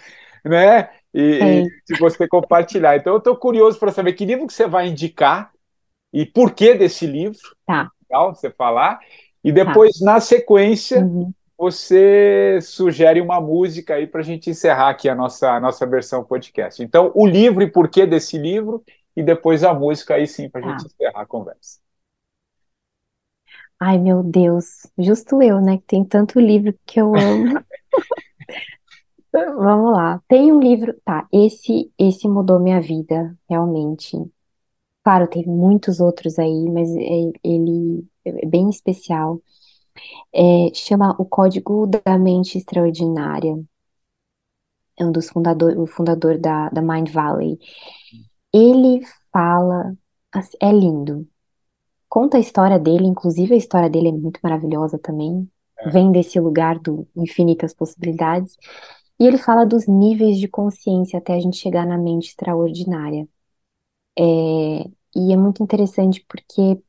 [0.45, 0.89] né?
[1.13, 2.97] E, e se você compartilhar.
[2.97, 5.51] Então eu estou curioso para saber que livro que você vai indicar
[6.13, 7.39] e por que desse livro.
[7.67, 7.91] Tá.
[8.09, 9.01] Legal você falar.
[9.43, 10.05] E depois, tá.
[10.05, 11.33] na sequência, uhum.
[11.61, 16.25] Você sugere uma música aí para a gente encerrar aqui a nossa, a nossa versão
[16.25, 16.83] podcast.
[16.83, 18.83] Então, o livro e por que desse livro,
[19.15, 21.79] e depois a música aí sim para a gente encerrar a conversa.
[23.79, 25.77] Ai, meu Deus, justo eu, né?
[25.77, 27.61] Que tem tanto livro que eu amo.
[29.31, 30.19] Vamos lá.
[30.27, 31.29] Tem um livro, tá?
[31.31, 34.17] Esse, esse mudou minha vida, realmente.
[35.05, 39.43] Claro, teve muitos outros aí, mas é, ele é bem especial.
[40.33, 43.61] É, chama O Código da Mente Extraordinária.
[44.99, 47.59] É um dos fundadores, o fundador da, da Mind Valley.
[48.53, 49.03] Ele
[49.33, 49.95] fala,
[50.33, 51.29] assim, é lindo
[52.11, 55.49] conta a história dele, inclusive a história dele é muito maravilhosa também,
[55.79, 55.91] é.
[55.91, 58.57] vem desse lugar do infinitas possibilidades,
[59.19, 63.29] e ele fala dos níveis de consciência até a gente chegar na mente extraordinária.
[64.19, 64.23] É,
[65.17, 66.83] e é muito interessante porque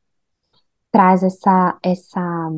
[0.90, 2.50] traz essa, essa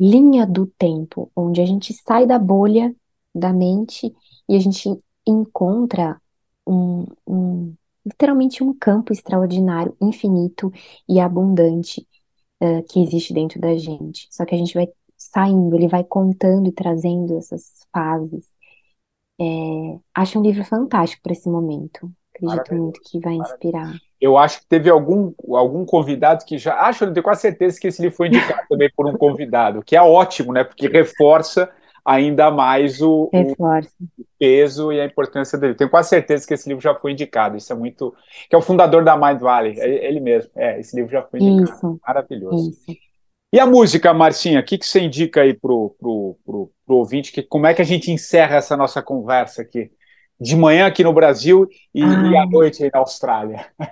[0.00, 2.94] linha do tempo, onde a gente sai da bolha
[3.34, 4.14] da mente
[4.48, 4.88] e a gente
[5.26, 6.20] encontra
[6.66, 10.72] um, um literalmente um campo extraordinário, infinito
[11.08, 12.06] e abundante
[12.62, 14.28] uh, que existe dentro da gente.
[14.30, 18.46] Só que a gente vai saindo, ele vai contando e trazendo essas fases.
[19.40, 22.12] É, acho um livro fantástico para esse momento.
[22.46, 23.94] Acredito muito que vai inspirar.
[24.20, 26.74] Eu acho que teve algum, algum convidado que já.
[26.80, 29.96] Acho, eu tenho quase certeza que esse livro foi indicado também por um convidado, que
[29.96, 30.64] é ótimo, né?
[30.64, 31.70] Porque reforça
[32.04, 33.56] ainda mais o, o,
[34.38, 35.74] peso e a importância dele.
[35.74, 37.56] Tenho quase certeza que esse livro já foi indicado.
[37.56, 38.14] Isso é muito.
[38.48, 40.50] Que é o fundador da Mind Valley, é ele mesmo.
[40.56, 41.76] É, esse livro já foi indicado.
[41.76, 42.00] Isso.
[42.06, 42.70] Maravilhoso.
[42.70, 42.98] Isso.
[43.52, 47.32] E a música, Marcinha, o que, que você indica aí pro, pro, pro, pro ouvinte?
[47.32, 49.90] Que, como é que a gente encerra essa nossa conversa aqui?
[50.40, 53.66] De manhã aqui no Brasil e, e à noite aí na Austrália.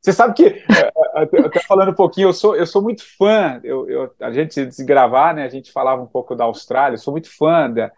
[0.00, 3.60] Você sabe que, é, é, até falando um pouquinho, eu sou, eu sou muito fã,
[3.62, 7.12] eu, eu, a gente desgravar, né, a gente falava um pouco da Austrália, eu sou
[7.12, 7.92] muito fã da,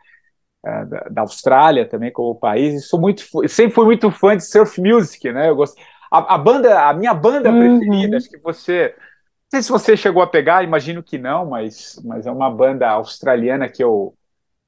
[0.65, 4.45] é, da, da Austrália também como país, e sou muito, sempre fui muito fã de
[4.45, 5.81] surf music, né, eu gosto,
[6.11, 7.79] a, a banda, a minha banda uhum.
[7.79, 12.01] preferida, acho que você, não sei se você chegou a pegar, imagino que não, mas,
[12.05, 14.15] mas é uma banda australiana que eu,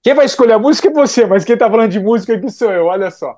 [0.02, 2.72] quem vai escolher a música é você, mas quem tá falando de música aqui sou
[2.72, 3.36] eu, olha só.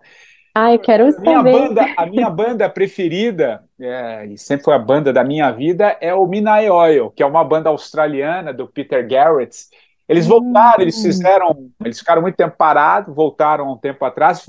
[0.73, 5.12] Eu quero a minha Banda, a minha banda preferida, é, e sempre foi a banda
[5.12, 9.66] da minha vida, é o Midnight Oil, que é uma banda australiana do Peter Garrett.
[10.09, 11.03] Eles voltaram, eles hum.
[11.03, 14.49] fizeram, eles ficaram muito tempo parados, voltaram um tempo atrás,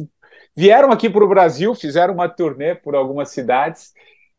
[0.55, 3.91] vieram aqui para o Brasil, fizeram uma turnê por algumas cidades,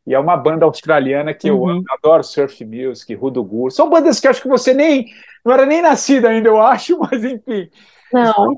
[0.06, 1.70] e é uma banda australiana que eu uhum.
[1.70, 3.72] amo, adoro surf music, Rudo Gur.
[3.72, 5.06] São bandas que acho que você nem,
[5.46, 7.70] não era nem nascida ainda, eu acho, mas enfim.
[8.12, 8.52] Não.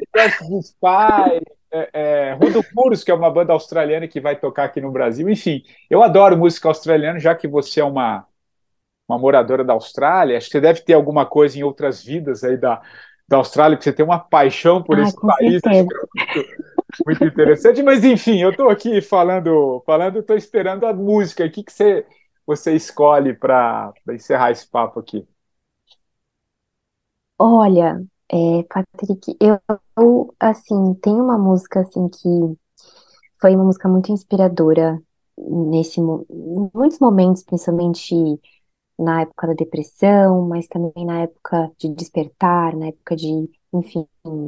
[0.62, 4.90] Spy, é, é, Rudo Puros, que é uma banda australiana que vai tocar aqui no
[4.90, 5.28] Brasil.
[5.28, 8.26] Enfim, eu adoro música australiana, já que você é uma,
[9.06, 10.38] uma moradora da Austrália.
[10.38, 12.80] Acho que você deve ter alguma coisa em outras vidas aí da,
[13.28, 15.60] da Austrália, que você tem uma paixão por ah, esse país.
[15.66, 16.08] É muito,
[17.04, 17.82] muito, interessante.
[17.82, 21.44] Mas, enfim, eu estou aqui falando, falando, estou esperando a música.
[21.44, 22.06] O que, que você,
[22.46, 25.28] você escolhe para encerrar esse papo aqui?
[27.38, 29.60] Olha, é, Patrick, eu,
[29.98, 32.28] eu, assim, tem uma música, assim, que
[33.40, 35.00] foi uma música muito inspiradora
[35.36, 36.04] nesse, em
[36.74, 38.14] muitos momentos, principalmente
[38.98, 44.06] na época da depressão, mas também na época de despertar, na época de, enfim,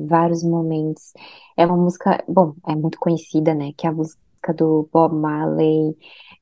[0.08, 1.12] vários momentos.
[1.56, 4.20] É uma música, bom, é muito conhecida, né, que é a música
[4.56, 5.96] do Bob Marley,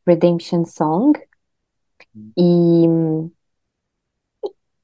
[0.06, 1.18] Redemption Song,
[2.36, 2.86] e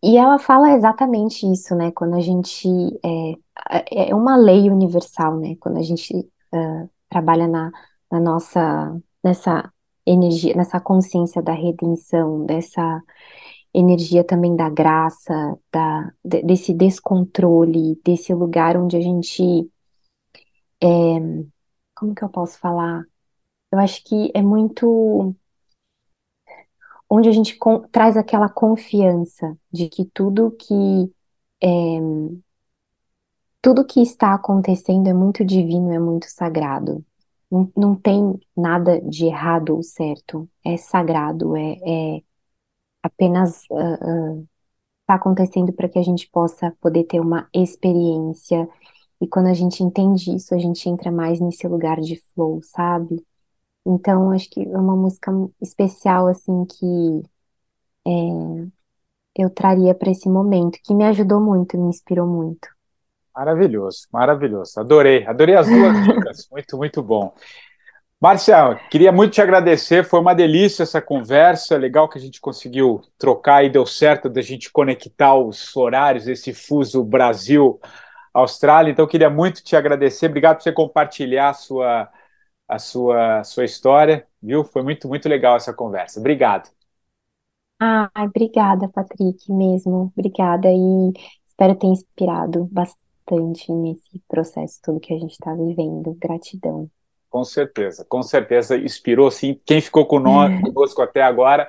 [0.04, 1.90] e ela fala exatamente isso, né?
[1.92, 2.68] Quando a gente
[3.04, 5.56] é, é uma lei universal, né?
[5.60, 7.72] Quando a gente uh, trabalha na,
[8.10, 9.72] na nossa nessa
[10.06, 13.02] energia, nessa consciência da redenção, dessa
[13.72, 19.70] energia também da graça, da, desse descontrole, desse lugar onde a gente
[20.82, 20.86] é,
[21.94, 23.04] como que eu posso falar?
[23.72, 25.34] Eu acho que é muito
[27.08, 27.58] onde a gente
[27.92, 31.12] traz aquela confiança de que tudo que
[31.62, 31.98] é,
[33.62, 37.04] tudo que está acontecendo é muito divino, é muito sagrado.
[37.50, 40.48] Não, não tem nada de errado ou certo.
[40.64, 41.78] É sagrado, é,
[42.18, 42.22] é
[43.02, 44.48] apenas está uh, uh,
[45.08, 48.68] acontecendo para que a gente possa poder ter uma experiência.
[49.20, 53.24] E quando a gente entende isso, a gente entra mais nesse lugar de flow, sabe?
[53.86, 55.30] Então, acho que é uma música
[55.60, 57.22] especial, assim, que
[58.06, 58.66] é,
[59.36, 62.68] eu traria para esse momento, que me ajudou muito, me inspirou muito.
[63.34, 64.78] Maravilhoso, maravilhoso.
[64.78, 66.48] Adorei, adorei as duas dicas.
[66.50, 67.34] Muito, muito bom.
[68.20, 73.02] Márcia, queria muito te agradecer, foi uma delícia essa conversa, legal que a gente conseguiu
[73.18, 79.62] trocar e deu certo da gente conectar os horários, esse fuso Brasil-Austrália, então queria muito
[79.62, 82.08] te agradecer, obrigado por você compartilhar a sua,
[82.68, 84.64] a sua, a sua história, viu?
[84.64, 86.70] Foi muito, muito legal essa conversa, obrigado.
[87.80, 91.12] Ah, obrigada, Patrick, mesmo, obrigada e
[91.46, 96.90] espero ter inspirado bastante nesse processo todo que a gente está vivendo, gratidão.
[97.28, 99.60] Com certeza, com certeza inspirou sim.
[99.66, 101.68] Quem ficou conosco até agora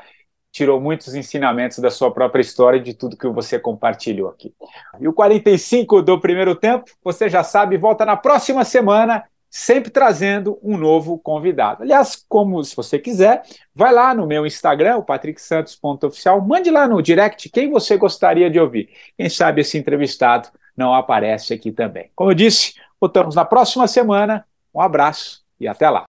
[0.51, 4.53] tirou muitos ensinamentos da sua própria história e de tudo que você compartilhou aqui.
[4.99, 9.23] E o 45 do primeiro tempo, você já sabe, volta na próxima semana,
[9.55, 11.81] sempre trazendo um novo convidado.
[11.81, 13.41] Aliás, como se você quiser,
[13.73, 18.59] vai lá no meu Instagram, o patricksantos.oficial, mande lá no direct quem você gostaria de
[18.59, 18.89] ouvir.
[19.17, 22.11] Quem sabe esse entrevistado não aparece aqui também.
[22.13, 24.45] Como eu disse, voltamos na próxima semana.
[24.73, 26.03] Um abraço e até lá.